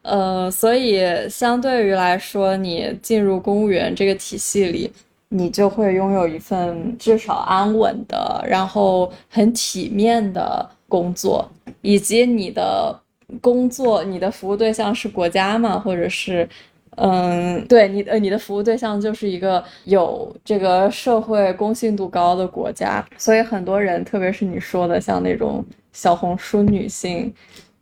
[0.01, 4.91] 呃，所以相对于来说，你进入公务员这个体系里，
[5.29, 10.71] 你就会拥有一份至少安稳的，然后很体面的。
[10.89, 11.51] 工作
[11.83, 12.99] 以及你的
[13.41, 15.79] 工作，你的服务对象是国家吗？
[15.79, 16.49] 或者是，
[16.97, 27.33] 嗯，对你呃，你的服务对象就是一个有这个社会公信度高的国家，所以很多人，特别是你说的像那种小红书女性，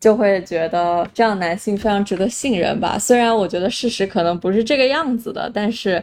[0.01, 2.99] 就会觉得这样男性非常值得信任吧。
[2.99, 6.03] 虽然我觉得事实可能不是这个样子的，但是。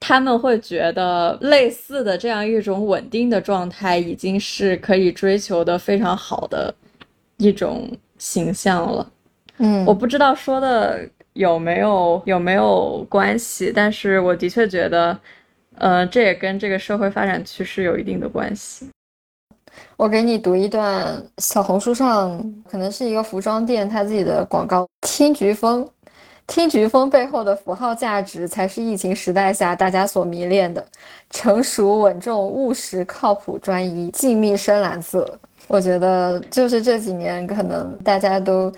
[0.00, 6.72] 他们会觉得类似的这样一种稳定的状态，已经是可以追求的非常好的
[7.38, 9.10] 一种形象了。
[9.58, 11.00] 嗯，我不知道说的
[11.32, 15.18] 有没有有没有关系，但是我的确觉得，
[15.78, 18.88] 呃，这也跟这个社会发展趋势有一定的关系。
[19.96, 22.38] 我给你读一段小红书上，
[22.70, 24.86] 可能是一个服装店他自己的广告。
[25.02, 25.86] 听菊风，
[26.46, 30.84] 听菊风背后的符号价值，才是疫情时代下大家所迷恋的。
[31.30, 35.38] 成熟稳重、务实、靠谱、专一、静谧、深蓝色。
[35.68, 38.72] 我觉得就是这几年，可能大家都。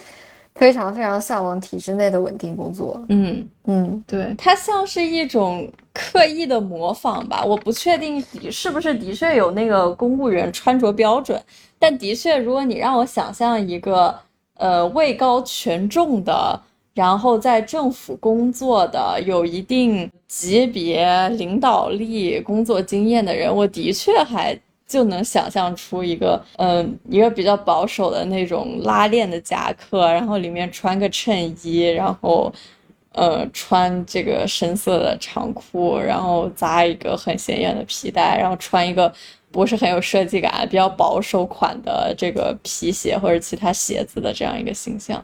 [0.55, 3.01] 非常非常向往体制内的稳定工作。
[3.11, 7.45] 嗯嗯，对，它像是一种刻意的模仿吧。
[7.45, 11.41] 我不确定的是不是的确有那个公务员穿着标准，
[11.79, 14.13] 但的确，如果你让我想象一个
[14.57, 16.61] 呃位高权重的，
[16.99, 24.59] 然后在政府工作的，有一定级别领导力、工作经验的人，我的确还。
[24.89, 32.51] 就能想象出一个，嗯，一个比较保守的那种拉链的夹克，然后里面穿个衬衣，然后，
[33.13, 39.13] 呃，穿这个深色的长裤，然后扎一个很显眼的皮带，然后穿一个
[39.53, 45.23] 不是很有设计感、比较保守款的这个皮鞋或者其他鞋子的这样一个形象。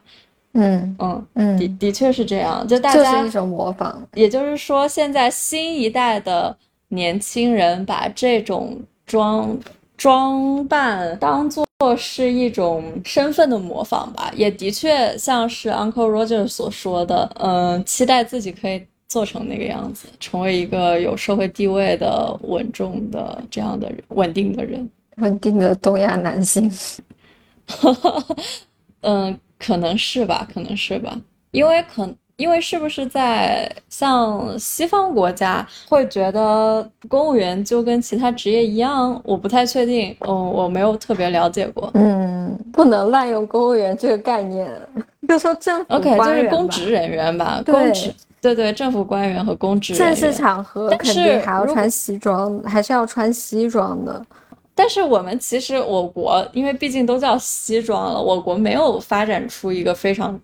[0.55, 4.03] 嗯嗯嗯，的的确是这样，就大家是一种模仿。
[4.15, 6.57] 也就是说，现在新一代的
[6.89, 8.81] 年轻人把这种。
[9.07, 9.55] 装
[9.99, 24.89] 装扮当做是一种身份的模仿吧，也的确像是 Uncle Roger 所说的，嗯，期待自己可以做成那个样子，成为一个有社会地位的稳重的这样的人，稳定的人，
[25.19, 26.73] 稳定的东亚男性。
[29.03, 31.17] 嗯，可能是吧，可能是吧，
[31.53, 32.09] 因为可。
[32.37, 39.23] 因为是不是在像西方国家会觉得公务员就跟其他职业一样？
[39.25, 41.89] 我不太确定，嗯，我没有特别了解过。
[41.95, 44.69] 嗯，不能滥用公务员这个概念，
[45.29, 54.21] 就说政府 OK 就是公职人员吧，公职对对，政府官员和公职正式场合肯定还要穿西装，还是要穿西装的。
[54.75, 60.41] 但是我们其实我国，因为毕竟都叫西装了，我国没有发展出一个非常。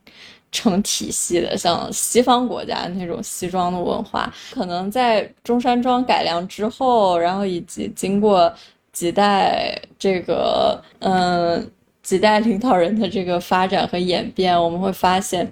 [0.53, 8.53] 成体系的，像西方国家那种西装的文化，可能在中山装改良之后，然后以及经过
[8.93, 11.71] 几代这个嗯
[12.03, 15.49] 几代领导人的这个发展和演变，我们会发现，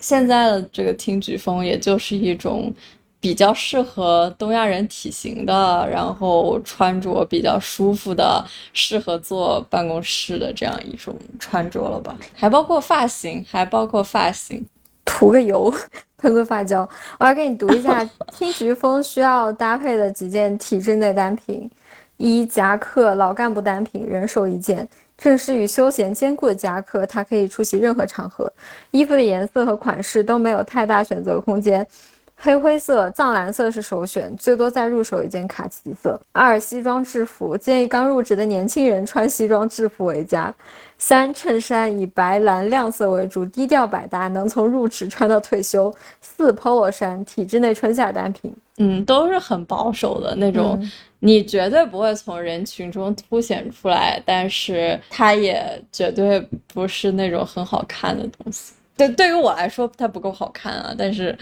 [0.00, 2.74] 现在的这个听举风，也就是一种。
[3.24, 8.44] 比较适合东亚人体型的，然后穿着比较舒服的，
[8.74, 12.14] 适合坐办公室的这样一种穿着了吧？
[12.34, 14.62] 还包括发型，还包括发型，
[15.06, 15.72] 涂个油，
[16.18, 16.86] 喷个发胶。
[17.18, 21.70] 我要给你读一下 听菊风需要搭配的几件体制内单品：
[22.18, 28.52] 一夹克，老干部单品，人手一件，正式与休闲兼顾的夹克，它可以出席任何场合。
[28.90, 31.86] 衣服的颜色和款式都没有太大选择空间。
[32.44, 36.20] 黑灰色、藏蓝色是首选，最多再入手一件卡其色。
[36.30, 40.54] 二、西装制服，建议刚入职的年轻人穿西装制服为佳。
[40.98, 45.92] 三、衬衫以白蓝亮色为主，低调百搭，能从入职穿到退休。
[46.20, 48.54] 四、polo 衫，体制内春夏单品。
[48.76, 50.78] 嗯，都是很保守的那种，
[51.20, 58.74] 你绝对不会从人群中凸显出来，但是它也绝对不是那种很好看的东西。
[58.98, 61.34] 对，对于我来说，它不够好看啊，但是。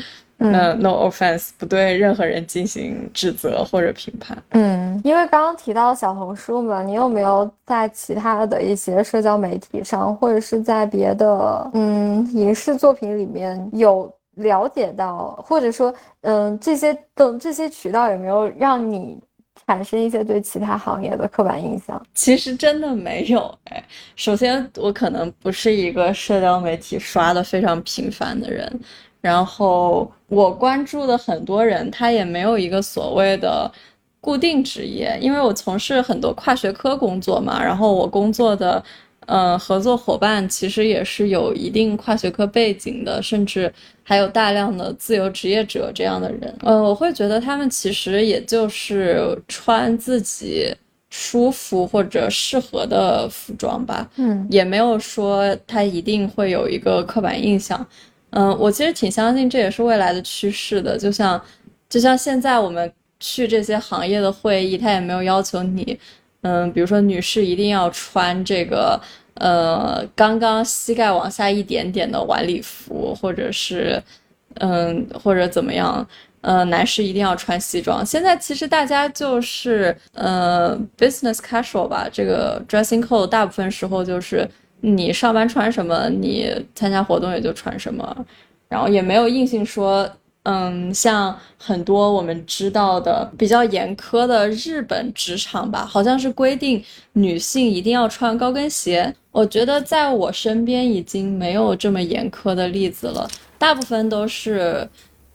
[0.51, 4.37] 那 no offense，不对任何人进行指责或者评判。
[4.51, 19.19] 嗯，因为刚刚提到小红书嘛，你有没有在其他的一些社交媒体上，或者是在别的嗯影视作品里面有了解到，或者说嗯这些等这些渠道有没有让你
[19.67, 22.01] 产生一些对其他行业的刻板印象？
[22.15, 23.85] 其实真的没有哎。
[24.17, 28.81] 首先，我可能不是一个社交媒体刷的非常频繁的人。
[29.21, 33.71] 然后我关注的很多人，他也没有一个所谓的
[34.19, 37.63] 固定职业，因为我从事很多跨学科工作嘛。
[37.63, 38.83] 然后我工作的，
[39.27, 43.71] 呃，合作伙伴其实也是有一定跨学科背景的，甚至
[44.03, 46.57] 还有大量的自由职业者这样的人。
[46.63, 50.75] 呃，我会觉得他们其实也就是穿自己
[51.11, 57.87] 舒服或者适合的服装吧，嗯，也没有说他一定会有一个刻板印象。
[58.35, 60.97] 嗯，我其实挺相信这也是未来的趋势的。
[60.97, 61.41] 就像，
[61.89, 65.99] 就像现在我们去这些行业的会议，他也没有要求你，
[66.41, 68.99] 嗯，比如说女士一定要穿这个，
[69.35, 74.03] 呃，刚刚膝盖往下一点点的晚礼服，或者是，
[74.55, 76.07] 嗯，或者怎么样，
[76.41, 78.05] 呃，男士一定要穿西装。
[78.05, 84.49] 现在其实大家就是，呃，business casual 吧，这个 dressing code 大部分时候就是。
[84.83, 88.27] 你上班穿什么，你参加活动也就穿什么，
[88.69, 90.11] 然后也没有硬性说
[90.45, 99.15] 嗯，像很多我们知道的比较严苛的日本职场吧，好像是规定女性一定要穿高跟鞋。
[99.31, 104.87] 我觉得在我身边已经没有这么严苛的例子了，大部分都是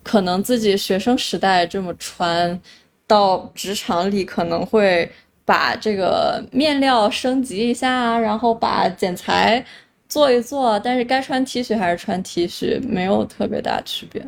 [0.04, 2.60] 可能自己学生时代这么穿，
[3.08, 5.10] 到职场里可能会
[5.48, 9.66] 把这个面料升级一下，然后把剪裁
[10.10, 14.22] 做一做，但是该穿 T 恤还是穿 T 恤，没有特别大区别。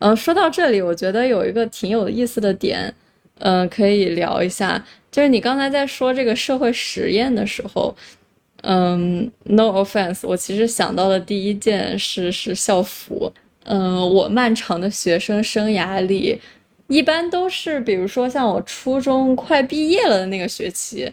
[0.00, 2.92] 嗯，说到这里，我觉得有一个挺有意思的点，
[3.38, 7.94] 嗯，可以聊一下，就是你刚才在说这个社会实验的时候，
[8.62, 13.32] 嗯，no offense，我其实想到的第一件事是校服。
[13.66, 16.38] 嗯，我漫长的学生生涯里，
[16.94, 21.10] 一般都是比如说像我初中快毕业了的那个学期，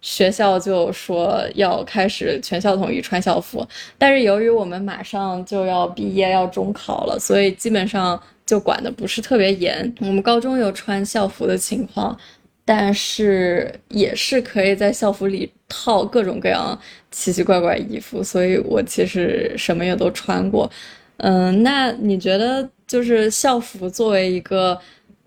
[0.00, 3.66] 学校就说要开始全校统一穿校服，
[3.98, 8.20] 但是由于我们马上就要毕业要中考了，所以基本上。
[8.46, 12.14] 就管的不是特别严，我们高中有穿校服的情况，
[12.62, 16.78] 但是也是可以在校服里套各种各样
[17.10, 20.70] 奇奇怪怪衣服，所以我其实什么也都穿过。
[21.16, 24.78] 嗯，那你觉得就是校服作为一个，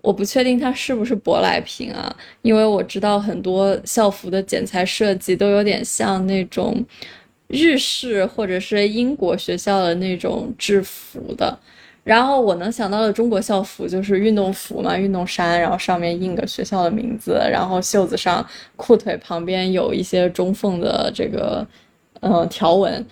[0.08, 6.82] 我不确定它是不是舶来品啊，因为我知道很多校服的剪裁设计都有点像那种
[7.50, 11.60] 日式或者是英国学校的那种制服的。
[12.06, 18.48] 然后我能想到的中国校服就是运动服嘛，运动衫，然后上面印个学校的名字，然后袖子上、
[18.78, 21.68] 裤腿旁边有一些中缝的这个，
[22.22, 23.06] 嗯，条纹。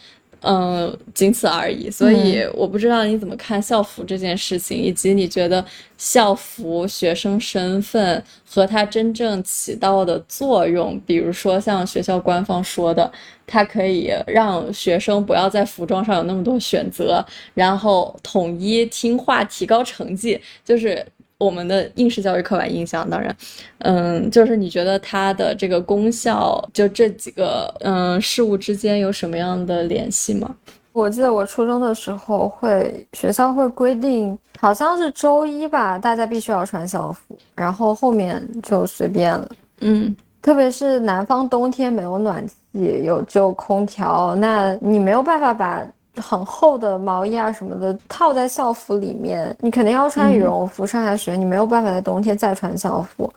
[0.45, 1.89] 嗯，仅此而已。
[1.89, 5.65] 所以我不知道你怎么看校服这件事情，以及你觉得
[5.97, 11.01] 校服学生身份和它真正起到的作用。
[11.05, 13.11] 比如说，像学校官方说的，
[13.47, 17.25] 它可以让学生不要在服装上有那么多选择，
[17.55, 21.05] 然后统一听话，提高成绩，就是。
[21.37, 23.35] 我们的应试教育刻板印象，当然，
[23.79, 30.55] 嗯，就是你觉得它的这个功效，就这几个嗯事物之间有什么样的联系吗？
[30.93, 39.49] 我记得我初中的时候，会学校会规定，好像是周一吧，大家必须要穿校服，然后后面就随便了。
[39.81, 45.85] 嗯，特别是南方冬天没有暖气，有只有空调，那你没有办法把。
[46.17, 53.31] 很厚的毛衣啊什么的套在校服里面，你肯定要穿羽绒服上下学，你没有办法在冬天再穿校服。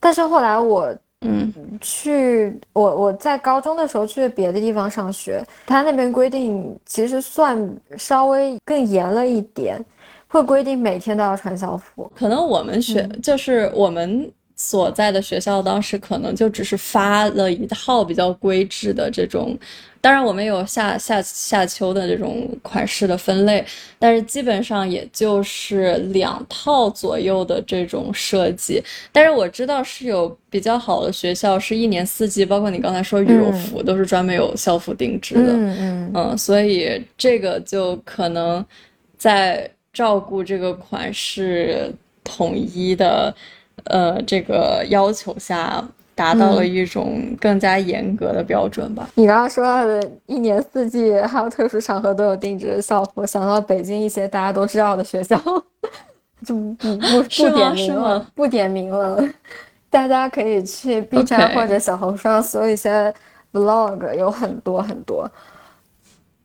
[0.00, 7.56] 但是后来我，嗯，去我我在高中的时候去别的地方上学，他那边规定其实算
[7.96, 9.84] 稍微更严了一点，
[10.28, 12.10] 会规定每天都要穿校服。
[12.14, 14.30] 可能我们学就是我们。
[14.64, 19.58] 所在的学校当时可能就只是发了一套比较规制的这种，
[20.00, 23.64] 当然我们有夏夏夏秋的这种款式的分类，
[23.98, 28.80] 但是基本上也就是两套左右的这种设计。
[29.10, 38.64] 但是我知道是有比较好的学校，是一年四季，包括你刚才说羽绒服都是专门有校服定制的，嗯嗯嗯，所以这个就可能
[39.18, 41.92] 在照顾这个款式
[42.22, 43.34] 统一的。
[43.84, 45.82] 呃，这个要求下
[46.14, 49.08] 达到了一种更加严格的标准吧。
[49.14, 55.36] 你刚刚说到的一年四季还有特殊场合都有定制的校服，想到北京一些大家都知道的学校，
[56.44, 59.22] 就不不 不点名了，不点名了。
[59.90, 63.12] 大家可以去 B 站或者小红书上搜一些
[63.52, 65.30] vlog，有很多很多。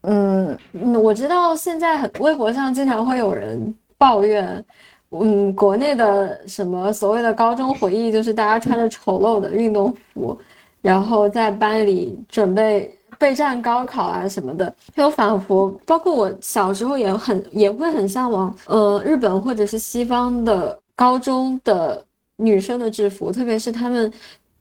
[0.02, 0.58] 嗯，
[1.04, 4.64] 我知道现在很微博上经常会有人抱怨。
[5.12, 10.38] 嗯，国内的什么所谓的高中回忆，就是大家穿着丑陋的运动服，
[10.82, 22.06] 然后在班里准备备战高考啊什么的，就仿佛包括我小时候也很也会很向往，呃，日本或者是西方的高中的
[22.36, 24.12] 女生的制服，特别是他们，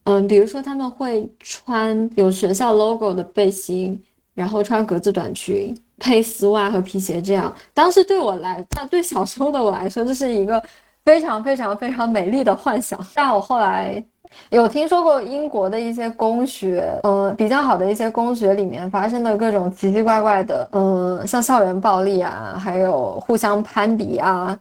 [0.05, 4.01] 嗯，比如说他们会穿有学校 logo 的背心，
[4.33, 5.77] 然后穿格子短裙。
[5.99, 10.63] 配丝袜和皮鞋，这样当时对我来，那对小时候的我来说，这是一个
[11.05, 12.99] 非常非常非常美丽的幻想。
[13.15, 14.05] 但我后来
[14.51, 24.59] 有听说过英国的一些公学，呃，比较好的一些公学里面发生的各种奇奇怪怪的，呃，像校园暴力啊，还有互相攀比啊，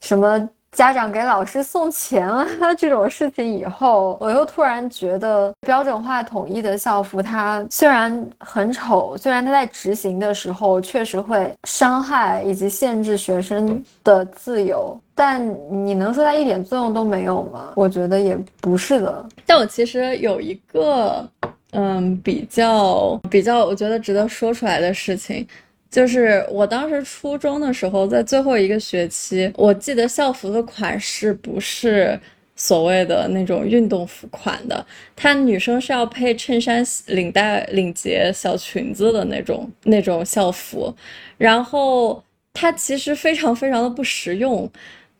[0.00, 0.48] 什么。
[0.72, 2.46] 家长给老师送钱啊，
[2.78, 17.72] 这种事情以后，我又突然觉得标准化统一的校服，它虽然很丑，虽然它在执行的时候确实会伤害以及限制学生的自由，但你能说它一点作用都没有吗？
[17.76, 19.26] 我觉得也不是的。
[19.44, 21.28] 但我其实有一个，
[21.72, 25.46] 嗯，比较比较，我觉得值得说出来的事情。
[25.92, 32.18] 就是我当时初中的时候，在最后一个学期，我记得校服的款式不是
[32.56, 34.84] 所谓的那种运动服款的，
[35.14, 40.94] 它女生是要配衬衫、领带、领结、小裙子的那种那种校服，
[41.36, 42.24] 然后
[42.54, 44.66] 它其实非常非常的不实用，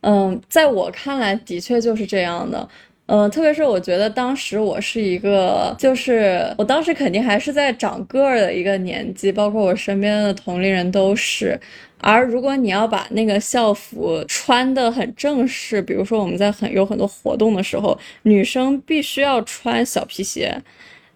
[0.00, 2.66] 嗯，在我看来的确就是这样的。
[3.06, 11.58] 嗯，特别是我觉得当时我是一个，就是我当时肯定还是在长个儿的一个年纪，包括我身边的同龄人都是。
[11.98, 20.56] 而如果你要把那个校服穿得很正式，比如说我们在很有很多活动的时候，女生必须要穿小皮鞋。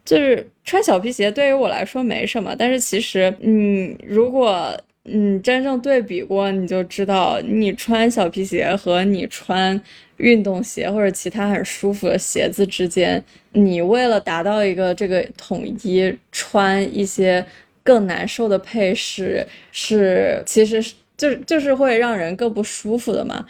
[0.04, 4.72] 就是穿小皮鞋对于我来说没什么，但是其实，嗯，如果
[5.06, 9.80] 嗯真正对比过，你就知道，你穿小皮鞋和你穿。
[10.18, 17.44] 运动鞋或者其他很舒服的鞋子之间，你为了达到一个这个统一，穿一些
[17.82, 20.82] 更难受的配饰，是其实
[21.18, 23.44] 就就是会让人更不舒服的嘛。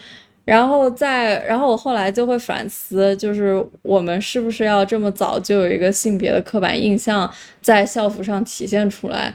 [0.45, 7.33] 然后再，然后我后来就会反思，就是我们是不是要这么早就有一个性别的刻板印象
[7.63, 9.33] 在校服上体现出来？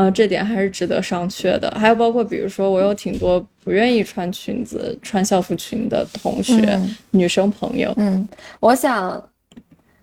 [0.00, 1.70] 嗯，这点还是值得商榷的。
[1.72, 6.80] 还有包括，比如说，我有挺多不愿意穿裙子、穿校服裙的同学、
[7.10, 7.92] 女生朋友。
[7.98, 8.26] 嗯，
[8.60, 9.22] 我想，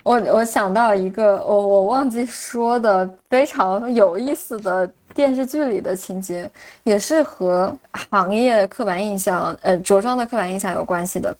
[0.03, 6.47] 我我想到一个，我我忘记说的非常有意思的电视剧里的情节，
[6.83, 7.75] 也是和
[8.11, 11.35] 行业刻板印象，呃，着装的刻板印象有关系的。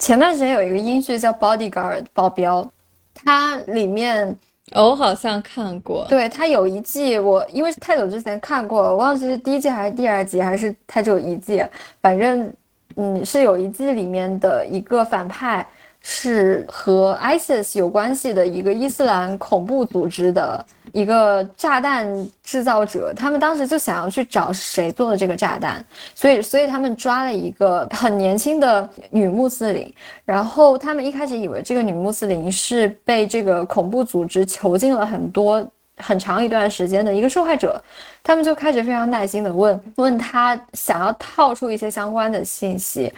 [0.00, 2.68] 前段时间有一个英剧叫《Bodyguard》保镖，
[3.14, 4.36] 它里面。
[4.72, 11.62] 我好像看过，对他有一季，我因为是太久之前看过，我忘记是第一季还是第二季，还是他只有一季，
[12.00, 12.52] 反正，
[12.96, 15.66] 嗯，是有一季里面的一个反派。
[16.06, 22.06] 是和 ISIS 有关系的一个伊斯兰恐怖组织的一个炸弹
[22.42, 25.82] 制造者，他们当时就想要去找谁做的这个炸弹，
[26.14, 29.90] 所以，所以他们抓了一个很年轻的女穆斯林，
[30.26, 37.82] 然后他们一开始以为这个女穆斯林是被这个恐怖组织囚禁了很多很长一段时间的一个受害者，
[38.22, 43.10] 他们就开始非常耐心的问问他，想要套出一些相关的信息。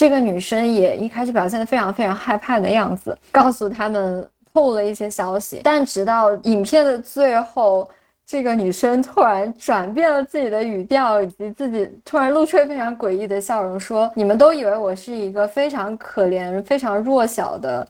[0.00, 5.60] 这个女生也一开始表现的非常非常害怕的样子，告诉他们透露了一些消息。
[5.62, 7.86] 但直到影片的最后，
[8.26, 17.86] 这个女生突然转变了自己的语调，以及自己突然露出非常诡异的笑容，说：“你们都以为我是一个非常可怜、非常弱小的，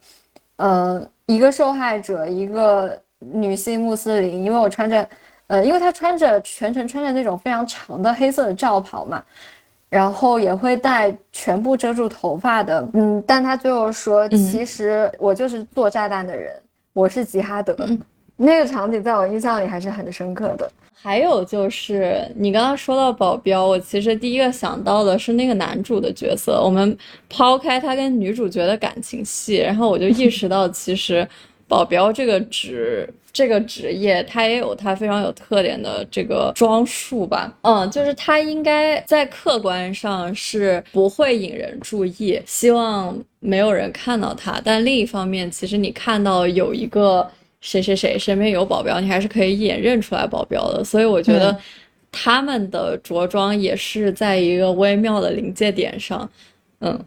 [0.57, 5.09] 呃，一个受害者，一个女性穆斯林，因为我穿着，
[5.47, 9.23] 呃，因为她穿着全程穿着那种非常长的黑色的罩袍嘛。”
[9.91, 16.53] 然后也会戴全部遮住头发的，嗯，但他最后说，其实我就是做炸弹的人，
[16.93, 17.77] 我是吉哈德。
[18.37, 20.71] 那个场景在我印象里还是很深刻的。
[21.03, 26.63] 还有就是你刚刚说到保镖，我其实第一个想到的是那个男主的角色。
[26.63, 26.97] 我们
[27.29, 31.27] 抛开他跟女主角的感情戏，然后我就意识到，其实
[31.71, 33.09] 保镖这个职。
[33.33, 44.61] 这个职业它也有它非常有特点的这个装束吧，嗯，就是它应该在客观上是不会引人注意，希望没有人看到它。
[44.65, 47.25] 但另一方面，其实你看到有一个
[47.61, 50.83] 谁谁谁身边有保镖，你还是可以一眼认出来保镖的。
[50.83, 51.57] 所以我觉得
[52.11, 56.29] 他们的着装也是在一个微妙的临界点上，
[56.81, 57.01] 嗯。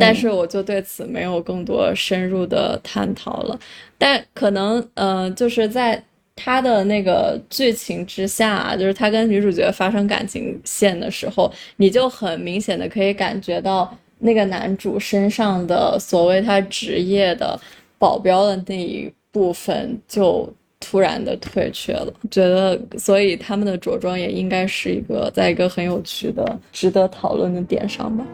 [0.00, 3.58] 但是我就对此没有更多深入的探讨了。
[3.98, 6.02] 但可能，呃，就是在
[6.34, 17.58] 他的那个剧情之下，就是他跟女主角发生感情线的时候，你就很明显的可以感觉到那个男主身上的所谓他职业的
[17.98, 20.46] 保镖的那一部分就
[20.78, 22.12] 突然的退却了。
[22.30, 28.24] 觉得，所以他们的着装也应该是一个在一个很有趣的、值得讨论的点上吧。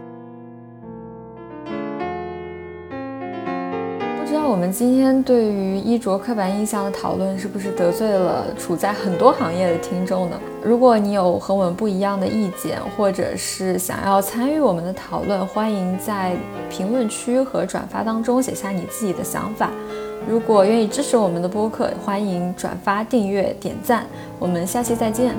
[4.33, 10.41] 不知道我们今天对于衣着刻板印象的讨论是不是得罪了处在很多行业的听众呢？
[10.65, 16.35] 如果你有和我们不一样的意见，或者是想要参与我们的讨论，欢迎在
[16.71, 19.69] 评论区和转发当中写下你自己的想法。
[20.27, 24.07] 如果愿意支持我们的播客，欢迎转发、订阅、点赞。
[24.39, 25.35] 我们下期再见。